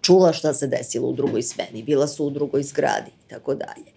čula 0.00 0.32
šta 0.32 0.54
se 0.54 0.66
desilo 0.66 1.08
u 1.08 1.12
drugoj 1.14 1.42
smeni, 1.42 1.82
bila 1.82 2.08
su 2.08 2.26
u 2.26 2.30
drugoj 2.30 2.62
zgradi 2.62 3.10
i 3.26 3.28
tako 3.28 3.54
dalje. 3.54 3.86
E, 3.86 3.92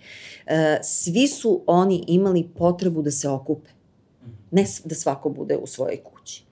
svi 0.83 1.27
su 1.27 1.61
oni 1.67 2.03
imali 2.07 2.49
potrebu 2.57 3.01
da 3.01 3.11
se 3.11 3.29
okupe. 3.29 3.69
Ne 4.51 4.65
da 4.85 4.95
svako 4.95 5.29
bude 5.29 5.57
u 5.57 5.67
svojoj 5.67 5.97
kući. 6.03 6.43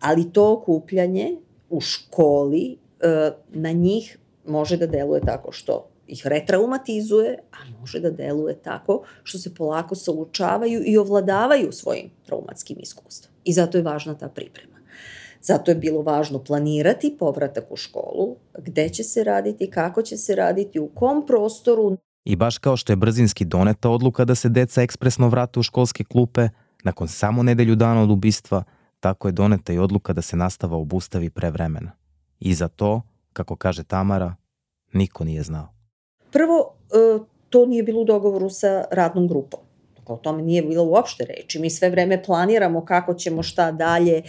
Ali 0.00 0.32
to 0.32 0.52
okupljanje 0.52 1.36
u 1.70 1.80
školi 1.80 2.76
e, 3.00 3.30
na 3.48 3.72
njih 3.72 4.18
može 4.46 4.76
da 4.76 4.86
deluje 4.86 5.20
tako 5.20 5.52
što 5.52 5.88
ih 6.06 6.26
retraumatizuje, 6.26 7.38
a 7.52 7.80
može 7.80 8.00
da 8.00 8.10
deluje 8.10 8.54
tako 8.54 9.02
što 9.22 9.38
se 9.38 9.54
polako 9.54 9.94
saučavaju 9.94 10.82
i 10.84 10.98
ovladavaju 10.98 11.72
svojim 11.72 12.10
traumatskim 12.26 12.76
iskustvom. 12.80 13.32
I 13.44 13.52
zato 13.52 13.78
je 13.78 13.82
važna 13.82 14.14
ta 14.14 14.28
priprema. 14.28 14.78
Zato 15.42 15.70
je 15.70 15.74
bilo 15.74 16.02
važno 16.02 16.44
planirati 16.44 17.16
povratak 17.18 17.64
u 17.70 17.76
školu, 17.76 18.36
gde 18.58 18.88
će 18.88 19.04
se 19.04 19.24
raditi, 19.24 19.70
kako 19.70 20.02
će 20.02 20.16
se 20.16 20.34
raditi, 20.34 20.80
u 20.80 20.88
kom 20.88 21.26
prostoru. 21.26 21.96
I 22.24 22.36
baš 22.36 22.58
kao 22.58 22.76
što 22.76 22.92
je 22.92 22.96
brzinski 22.96 23.44
doneta 23.44 23.90
odluka 23.90 24.24
da 24.24 24.34
se 24.34 24.48
deca 24.48 24.82
ekspresno 24.82 25.28
vrate 25.28 25.60
u 25.60 25.62
školske 25.62 26.04
klupe, 26.04 26.48
nakon 26.84 27.08
samo 27.08 27.42
nedelju 27.42 27.76
dana 27.76 28.02
od 28.02 28.10
ubistva, 28.10 28.62
tako 29.00 29.28
je 29.28 29.32
doneta 29.32 29.72
i 29.72 29.78
odluka 29.78 30.12
da 30.12 30.22
se 30.22 30.36
nastava 30.36 30.76
obustavi 30.76 31.30
pre 31.30 31.50
vremena. 31.50 31.92
I 32.40 32.54
za 32.54 32.68
to, 32.68 33.02
kako 33.32 33.56
kaže 33.56 33.84
Tamara, 33.84 34.34
niko 34.92 35.24
nije 35.24 35.42
znao. 35.42 35.68
Prvo, 36.32 36.74
e, 36.90 37.18
to 37.50 37.66
nije 37.66 37.82
bilo 37.82 38.00
u 38.00 38.04
dogovoru 38.04 38.50
sa 38.50 38.84
radnom 38.90 39.28
grupom. 39.28 39.60
O 40.12 40.16
tome 40.16 40.42
nije 40.42 40.62
bilo 40.62 40.84
uopšte 40.84 41.24
reči. 41.24 41.58
Mi 41.58 41.70
sve 41.70 41.90
vreme 41.90 42.22
planiramo 42.22 42.84
kako 42.84 43.14
ćemo 43.14 43.42
šta 43.42 43.72
dalje, 43.72 44.16
e, 44.16 44.22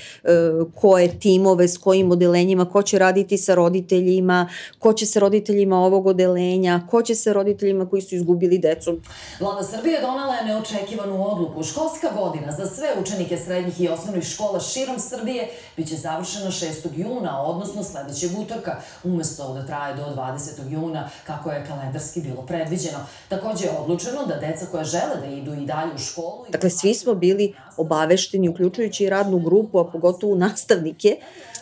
koje 0.75 1.19
timove, 1.19 1.67
s 1.67 1.77
kojim 1.77 2.11
odelenjima, 2.11 2.69
ko 2.69 2.81
će 2.81 2.99
raditi 2.99 3.37
sa 3.37 3.55
roditeljima, 3.55 4.49
ko 4.79 4.93
će 4.93 5.05
sa 5.05 5.19
roditeljima 5.19 5.77
ovog 5.79 6.07
odelenja, 6.07 6.81
ko 6.89 7.01
će 7.01 7.15
sa 7.15 7.33
roditeljima 7.33 7.89
koji 7.89 8.01
su 8.01 8.15
izgubili 8.15 8.57
decu. 8.57 8.99
Vlada 9.39 9.63
Srbije 9.63 10.01
donala 10.01 10.35
je 10.35 10.45
neočekivanu 10.45 11.27
odluku. 11.31 11.63
Školska 11.63 12.07
godina 12.17 12.51
za 12.51 12.65
sve 12.65 12.87
učenike 13.01 13.37
srednjih 13.37 13.81
i 13.81 13.87
osnovnih 13.87 14.23
škola 14.23 14.59
širom 14.59 14.99
Srbije 14.99 15.49
biće 15.77 15.95
završena 15.95 16.51
6. 16.51 16.87
juna, 16.95 17.43
odnosno 17.43 17.83
sledećeg 17.83 18.31
utorka, 18.39 18.81
umesto 19.03 19.53
da 19.53 19.65
traje 19.65 19.95
do 19.95 20.03
20. 20.15 20.69
juna, 20.69 21.09
kako 21.27 21.51
je 21.51 21.65
kalendarski 21.67 22.21
bilo 22.21 22.41
predviđeno. 22.41 22.99
Takođe 23.29 23.65
je 23.65 23.77
odlučeno 23.79 24.25
da 24.25 24.35
deca 24.35 24.65
koja 24.71 24.83
žele 24.83 25.15
da 25.21 25.25
idu 25.25 25.53
i 25.53 25.65
dalje 25.69 25.95
u 25.95 25.97
školu... 25.97 26.45
Dakle, 26.51 26.69
svi 26.69 26.93
smo 26.93 27.15
bili 27.15 27.53
obavešteni, 27.77 28.49
uključujući 28.49 29.03
i 29.03 29.09
radnu 29.09 29.39
grupu, 29.39 29.79
a 29.79 29.91
pogotovo 29.91 30.35
nastavnike, 30.35 31.17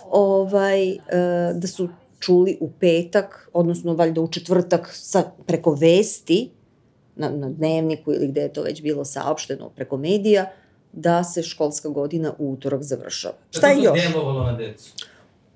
ovaj, 0.10 0.90
e, 0.90 0.98
da 1.54 1.68
su 1.68 1.90
čuli 2.20 2.58
u 2.62 2.70
petak, 2.80 3.50
odnosno 3.54 3.94
valjda 3.94 4.22
u 4.22 4.28
četvrtak 4.28 4.90
sa, 4.94 5.24
preko 5.46 5.72
vesti, 5.72 6.50
na, 7.16 7.30
na 7.30 7.50
dnevniku 7.50 8.14
ili 8.14 8.28
gde 8.28 8.42
je 8.42 8.54
to 8.54 8.64
već 8.64 8.82
bilo 8.82 9.06
saopšteno 9.06 9.70
preko 9.70 9.98
medija, 9.98 10.52
da 10.92 11.24
se 11.24 11.44
školska 11.44 11.90
godina 11.90 12.34
u 12.38 12.52
utorak 12.52 12.84
završava. 12.84 13.36
Šta 13.52 13.68
je 13.68 13.84
još? 13.84 14.12
Delovalo 14.12 14.44
na 14.44 14.58
decu. 14.58 14.94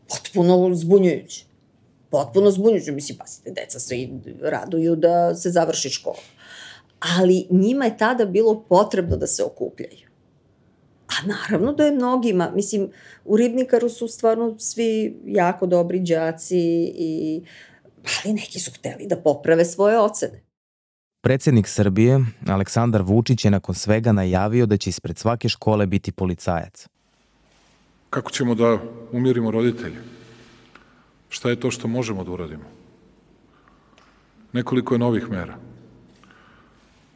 Potpuno 0.10 0.70
zbunjujuće. 0.74 1.46
Potpuno 2.10 2.52
zbunjujuće. 2.52 2.92
Mislim, 2.92 3.18
pasite, 3.18 3.52
deca 3.52 3.80
se 3.80 3.98
i 3.98 4.10
raduju 4.42 4.96
da 4.96 5.36
se 5.36 5.50
završi 5.50 5.90
škola. 5.90 6.24
Ali 7.18 7.48
njima 7.50 7.86
je 7.86 7.98
tada 7.98 8.26
bilo 8.26 8.64
potrebno 8.70 9.18
da 9.18 9.28
se 9.28 9.44
okupljaju. 9.44 10.10
A 11.08 11.28
naravno 11.28 11.74
da 11.74 11.86
je 11.86 11.92
mnogima, 11.92 12.52
mislim, 12.56 12.90
u 13.26 13.38
Ribnikaru 13.38 13.90
su 13.90 14.08
stvarno 14.08 14.56
svi 14.60 15.22
jako 15.26 15.68
dobri 15.68 16.00
đaci 16.00 16.60
i 16.96 17.42
ali 18.04 18.34
neki 18.34 18.60
su 18.60 18.72
hteli 18.72 19.08
da 19.08 19.16
poprave 19.16 19.66
svoje 19.66 20.00
ocene. 20.00 20.44
Predsednik 21.22 21.68
Srbije, 21.68 22.20
Aleksandar 22.48 23.02
Vučić, 23.02 23.46
je 23.46 23.52
nakon 23.52 23.76
svega 23.76 24.12
najavio 24.12 24.66
da 24.66 24.78
će 24.78 24.90
ispred 24.90 25.18
svake 25.18 25.50
škole 25.50 25.86
biti 25.86 26.12
policajac. 26.12 26.88
Kako 28.10 28.32
ćemo 28.32 28.56
da 28.56 28.78
umirimo 29.12 29.52
roditelje? 29.52 29.98
Šta 31.30 31.50
je 31.50 31.60
to 31.60 31.72
što 31.72 31.88
možemo 31.88 32.24
da 32.24 32.32
uradimo? 32.32 32.64
Nekoliko 34.54 34.94
je 34.94 35.00
novih 35.00 35.30
mera. 35.30 35.58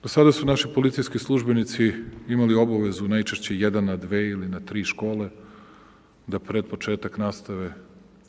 Do 0.06 0.10
sada 0.10 0.32
su 0.32 0.45
naši 0.45 0.68
policijski 0.76 1.20
službenici 1.20 1.93
imali 2.28 2.53
obavezu 2.53 3.08
najčešće 3.08 3.58
jedan 3.58 3.86
na 3.86 3.95
dve 3.95 4.30
ili 4.30 4.47
na 4.47 4.60
tri 4.60 4.84
škole 4.84 5.30
da 6.28 6.39
pred 6.39 6.66
početak 6.66 7.18
nastave 7.18 7.74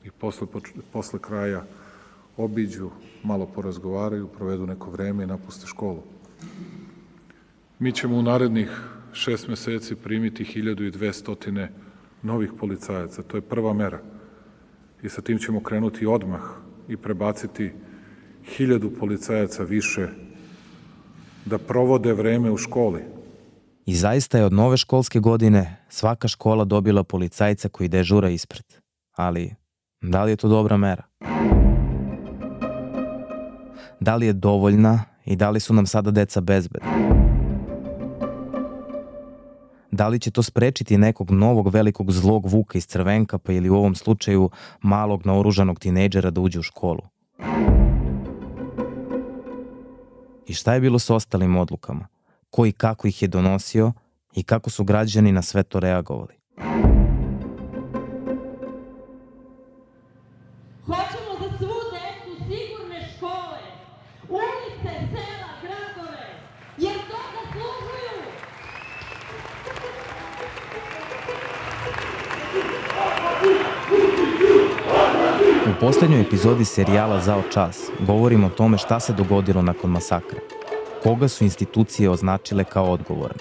i 0.05 0.11
posle, 0.11 0.47
posle 0.93 1.19
kraja 1.19 1.67
obiđu, 2.37 2.91
malo 3.23 3.47
porazgovaraju, 3.47 4.29
provedu 4.29 4.67
neko 4.67 4.91
vreme 4.91 5.25
i 5.25 5.27
napuste 5.27 5.67
školu. 5.67 6.03
Mi 7.79 7.93
ćemo 7.93 8.17
u 8.17 8.23
narednih 8.23 8.71
šest 9.13 9.49
meseci 9.49 9.95
primiti 9.95 10.45
1200 10.45 11.69
novih 12.23 12.51
policajaca. 12.59 13.23
To 13.23 13.37
je 13.37 13.41
prva 13.41 13.73
mera. 13.73 14.01
I 15.03 15.09
sa 15.09 15.23
tim 15.23 15.39
ćemo 15.39 15.61
krenuti 15.61 16.07
odmah 16.07 16.41
i 16.89 16.97
prebaciti 16.97 17.73
hiljadu 18.45 18.91
policajaca 18.91 19.63
više 19.63 20.09
da 21.47 21.59
provode 21.59 22.13
vreme 22.13 22.51
u 22.51 22.57
školi. 22.57 23.03
I 23.87 23.95
zaista 23.95 24.39
je 24.39 24.45
od 24.45 24.53
nove 24.53 24.77
školske 24.77 25.21
godine 25.21 25.77
svaka 25.89 26.29
škola 26.29 26.65
dobila 26.65 27.05
policajca 27.05 27.69
koji 27.69 27.89
dežura 27.89 28.29
ispred. 28.29 28.65
Ali, 29.17 29.55
da 30.03 30.25
li 30.25 30.33
je 30.33 30.37
to 30.37 30.49
dobra 30.49 30.77
mera? 30.77 31.03
Da 34.01 34.17
li 34.17 34.27
je 34.27 34.33
dovoljna 34.33 35.05
i 35.25 35.37
da 35.37 35.51
li 35.51 35.61
su 35.61 35.75
nam 35.75 35.87
sada 35.87 36.11
deca 36.11 36.41
bezbedna? 36.41 36.91
Da 39.91 40.09
li 40.09 40.19
će 40.19 40.31
to 40.31 40.43
sprečiti 40.43 40.99
nekog 40.99 41.31
novog 41.31 41.69
velikog 41.69 42.13
zlog 42.13 42.47
vuka 42.47 42.79
iz 42.79 42.87
crvenkapa 42.87 43.53
ili 43.53 43.71
u 43.71 43.77
ovom 43.77 43.95
slučaju 43.95 44.51
malog 44.83 45.27
naoružanog 45.27 45.79
tinejdžera 45.79 46.31
da 46.31 46.41
uđe 46.41 46.59
u 46.59 46.63
školu? 46.63 47.03
I 50.47 50.55
šta 50.55 50.75
je 50.75 50.81
bilo 50.81 50.99
sa 50.99 51.15
ostalim 51.15 51.57
odlukama? 51.57 52.07
Ko 52.51 52.67
i 52.67 52.73
kako 52.73 53.09
ih 53.09 53.23
je 53.23 53.29
donosio 53.29 53.93
i 54.35 54.43
kako 54.43 54.71
su 54.71 54.85
građani 54.85 55.33
na 55.33 55.43
sve 55.43 55.63
to 55.63 55.81
reagovali? 55.81 56.35
Epizodi 76.37 76.65
serijala 76.65 77.21
Zao 77.21 77.43
čas 77.53 77.91
govorimo 78.07 78.47
o 78.47 78.51
tome 78.51 78.79
šta 78.79 79.01
se 79.01 79.13
dogodilo 79.13 79.63
nakon 79.63 79.91
masakra. 79.91 80.39
Koga 81.03 81.29
su 81.29 81.45
institucije 81.45 82.11
označile 82.11 82.65
kao 82.65 82.93
odgovorne? 82.93 83.39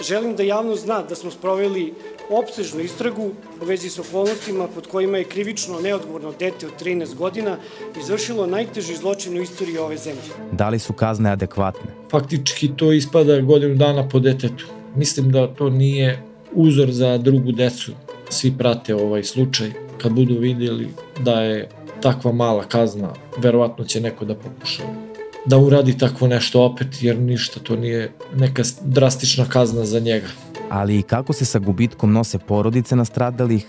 Želim 0.00 0.36
da 0.36 0.42
javnost 0.42 0.84
zna 0.84 1.02
da 1.02 1.14
smo 1.14 1.30
sproveli 1.30 1.94
opsežnu 2.30 2.80
istragu 2.80 3.30
u 3.62 3.64
vezi 3.64 3.90
s 3.90 3.98
okolnostima 3.98 4.68
pod 4.74 4.86
kojima 4.86 5.18
je 5.18 5.24
krivično 5.24 5.80
neodgovorno 5.80 6.32
dete 6.38 6.66
od 6.66 6.72
13 6.82 7.14
godina 7.14 7.56
izvršilo 8.00 8.46
najteži 8.46 8.96
zločin 8.96 9.38
u 9.38 9.42
istoriji 9.42 9.78
ove 9.78 9.96
zemlje. 9.96 10.32
Da 10.52 10.68
li 10.68 10.78
su 10.78 10.92
kazne 10.92 11.30
adekvatne? 11.30 11.90
Faktički 12.10 12.70
to 12.76 12.92
ispada 12.92 13.40
godinu 13.40 13.74
dana 13.74 14.08
po 14.08 14.18
detetu. 14.18 14.66
Mislim 14.96 15.32
da 15.32 15.54
to 15.54 15.70
nije 15.70 16.22
uzor 16.52 16.90
za 16.90 17.18
drugu 17.18 17.52
decu. 17.52 17.92
Svi 18.28 18.54
prate 18.58 18.94
ovaj 18.94 19.24
slučaj. 19.24 19.72
Kad 19.98 20.12
budu 20.12 20.34
vidjeli 20.38 20.88
da 21.20 21.42
je 21.42 21.68
takva 22.04 22.32
mala 22.32 22.64
kazna, 22.68 23.12
verovatno 23.36 23.84
će 23.84 24.00
neko 24.00 24.24
da 24.24 24.34
pokuša 24.34 24.82
da 25.46 25.58
uradi 25.58 25.98
takvo 25.98 26.28
nešto 26.28 26.62
opet, 26.62 26.86
jer 27.00 27.18
ništa 27.18 27.60
to 27.60 27.76
nije 27.76 28.12
neka 28.34 28.62
drastična 28.80 29.44
kazna 29.48 29.84
za 29.84 30.00
njega. 30.00 30.26
Ali 30.70 30.98
i 30.98 31.02
kako 31.02 31.32
se 31.32 31.44
sa 31.44 31.58
gubitkom 31.58 32.12
nose 32.12 32.38
porodice 32.38 32.96
nastradalih 32.96 33.66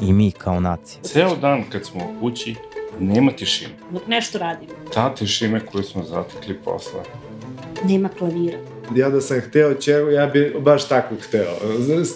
i 0.00 0.12
mi 0.12 0.30
kao 0.30 0.60
nacija? 0.60 1.02
Ceo 1.02 1.36
dan 1.36 1.64
kad 1.72 1.86
smo 1.86 2.00
u 2.04 2.20
kući, 2.20 2.54
nema 3.00 3.32
tišine. 3.32 3.72
Dok 3.90 4.06
nešto 4.06 4.38
radimo. 4.38 4.72
Ta 4.94 5.14
tišina 5.14 5.60
koju 5.60 5.84
smo 5.84 6.04
zatekli 6.04 6.54
posle. 6.54 7.00
Nema 7.84 8.08
klavira. 8.08 8.58
Ja 8.94 9.10
da 9.10 9.20
sam 9.20 9.40
hteo 9.40 9.74
čeru, 9.74 10.10
ja 10.10 10.26
bi 10.26 10.54
baš 10.60 10.88
tako 10.88 11.14
hteo. 11.22 11.54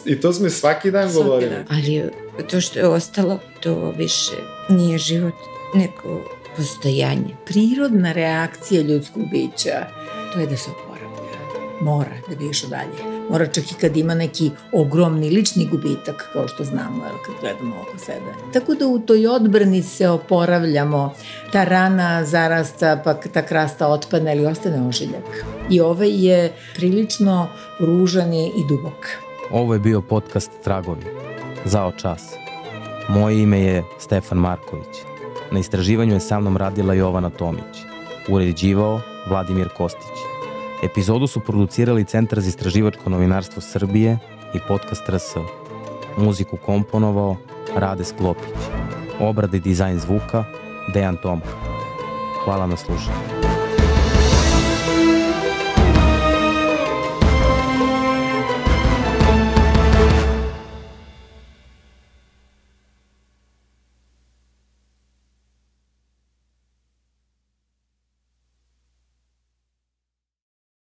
I 0.05 0.21
to 0.21 0.33
smo 0.33 0.51
svaki 0.51 0.91
dan 0.91 1.11
svaki 1.11 1.25
govorili. 1.25 1.51
Dan. 1.51 1.65
Ali 1.71 2.03
to 2.51 2.61
što 2.61 2.79
je 2.79 2.87
ostalo, 2.87 3.39
to 3.61 3.95
više 3.99 4.33
nije 4.69 4.99
život, 4.99 5.35
nego 5.75 6.25
postojanje. 6.57 7.37
Prirodna 7.47 8.13
reakcija 8.13 8.83
ljudskog 8.83 9.23
bića, 9.31 9.87
to 10.33 10.41
je 10.41 10.47
da 10.47 10.57
se 10.57 10.71
oporavlja. 10.71 10.92
Mora 11.83 12.17
da 12.29 12.37
bi 12.37 12.49
išao 12.49 12.71
dalje. 12.71 13.23
Mora 13.31 13.47
čak 13.47 13.73
i 13.73 13.75
kad 13.75 13.97
ima 13.97 14.15
neki 14.15 14.51
ogromni 14.73 15.31
lični 15.31 15.69
gubitak, 15.71 16.29
kao 16.33 16.49
što 16.49 16.65
znamo, 16.65 17.05
jel, 17.05 17.15
kad 17.27 17.35
gledamo 17.41 17.75
oko 17.83 17.99
sebe. 17.99 18.53
Tako 18.53 18.75
da 18.75 18.87
u 18.87 18.99
toj 18.99 19.27
odbrani 19.27 19.83
se 19.83 20.09
oporavljamo. 20.09 21.15
Ta 21.53 21.65
rana 21.65 22.25
zarasta, 22.25 23.01
pa 23.05 23.15
ta 23.15 23.43
krasta 23.43 23.89
otpadne 23.89 24.37
ili 24.37 24.47
ostane 24.47 24.89
ožiljak. 24.89 25.45
I 25.71 25.81
ovaj 25.81 26.27
je 26.27 26.53
prilično 26.75 27.49
ružan 27.81 28.35
i 28.35 28.65
dubok. 28.69 29.09
Ovo 29.51 29.75
je 29.75 29.81
bio 29.81 30.03
podcast 30.03 30.51
Tragovi. 30.65 31.05
Zao 31.65 31.93
čas. 31.93 32.35
Moje 33.09 33.43
ime 33.43 33.61
je 33.61 33.85
Stefan 33.99 34.39
Marković. 34.39 34.97
Na 35.51 35.59
istraživanju 35.59 36.15
je 36.15 36.21
sa 36.21 36.41
mnom 36.41 36.57
radila 36.57 36.95
Jovana 36.95 37.31
Tomić. 37.31 37.85
Uređivao 38.29 39.01
Vladimir 39.29 39.69
Kostić. 39.69 40.32
Epizodu 40.83 41.27
su 41.27 41.41
producirali 41.41 42.05
Centar 42.05 42.41
za 42.41 42.49
istraživačko 42.49 43.11
novinarstvo 43.11 43.63
Srbije 43.63 44.19
i 44.55 44.59
podcast 44.69 45.09
RS. 45.09 45.35
Muziku 46.19 46.57
komponovao 46.57 47.37
Rade 47.77 48.05
Sklopić. 48.05 48.63
Obrade 49.21 49.57
i 49.57 49.61
dizajn 49.61 49.99
zvuka 49.99 50.45
Dejan 50.95 51.17
Tomka. 51.17 51.49
Hvala 52.45 52.67
na 52.67 52.77
slušanju. 52.77 53.52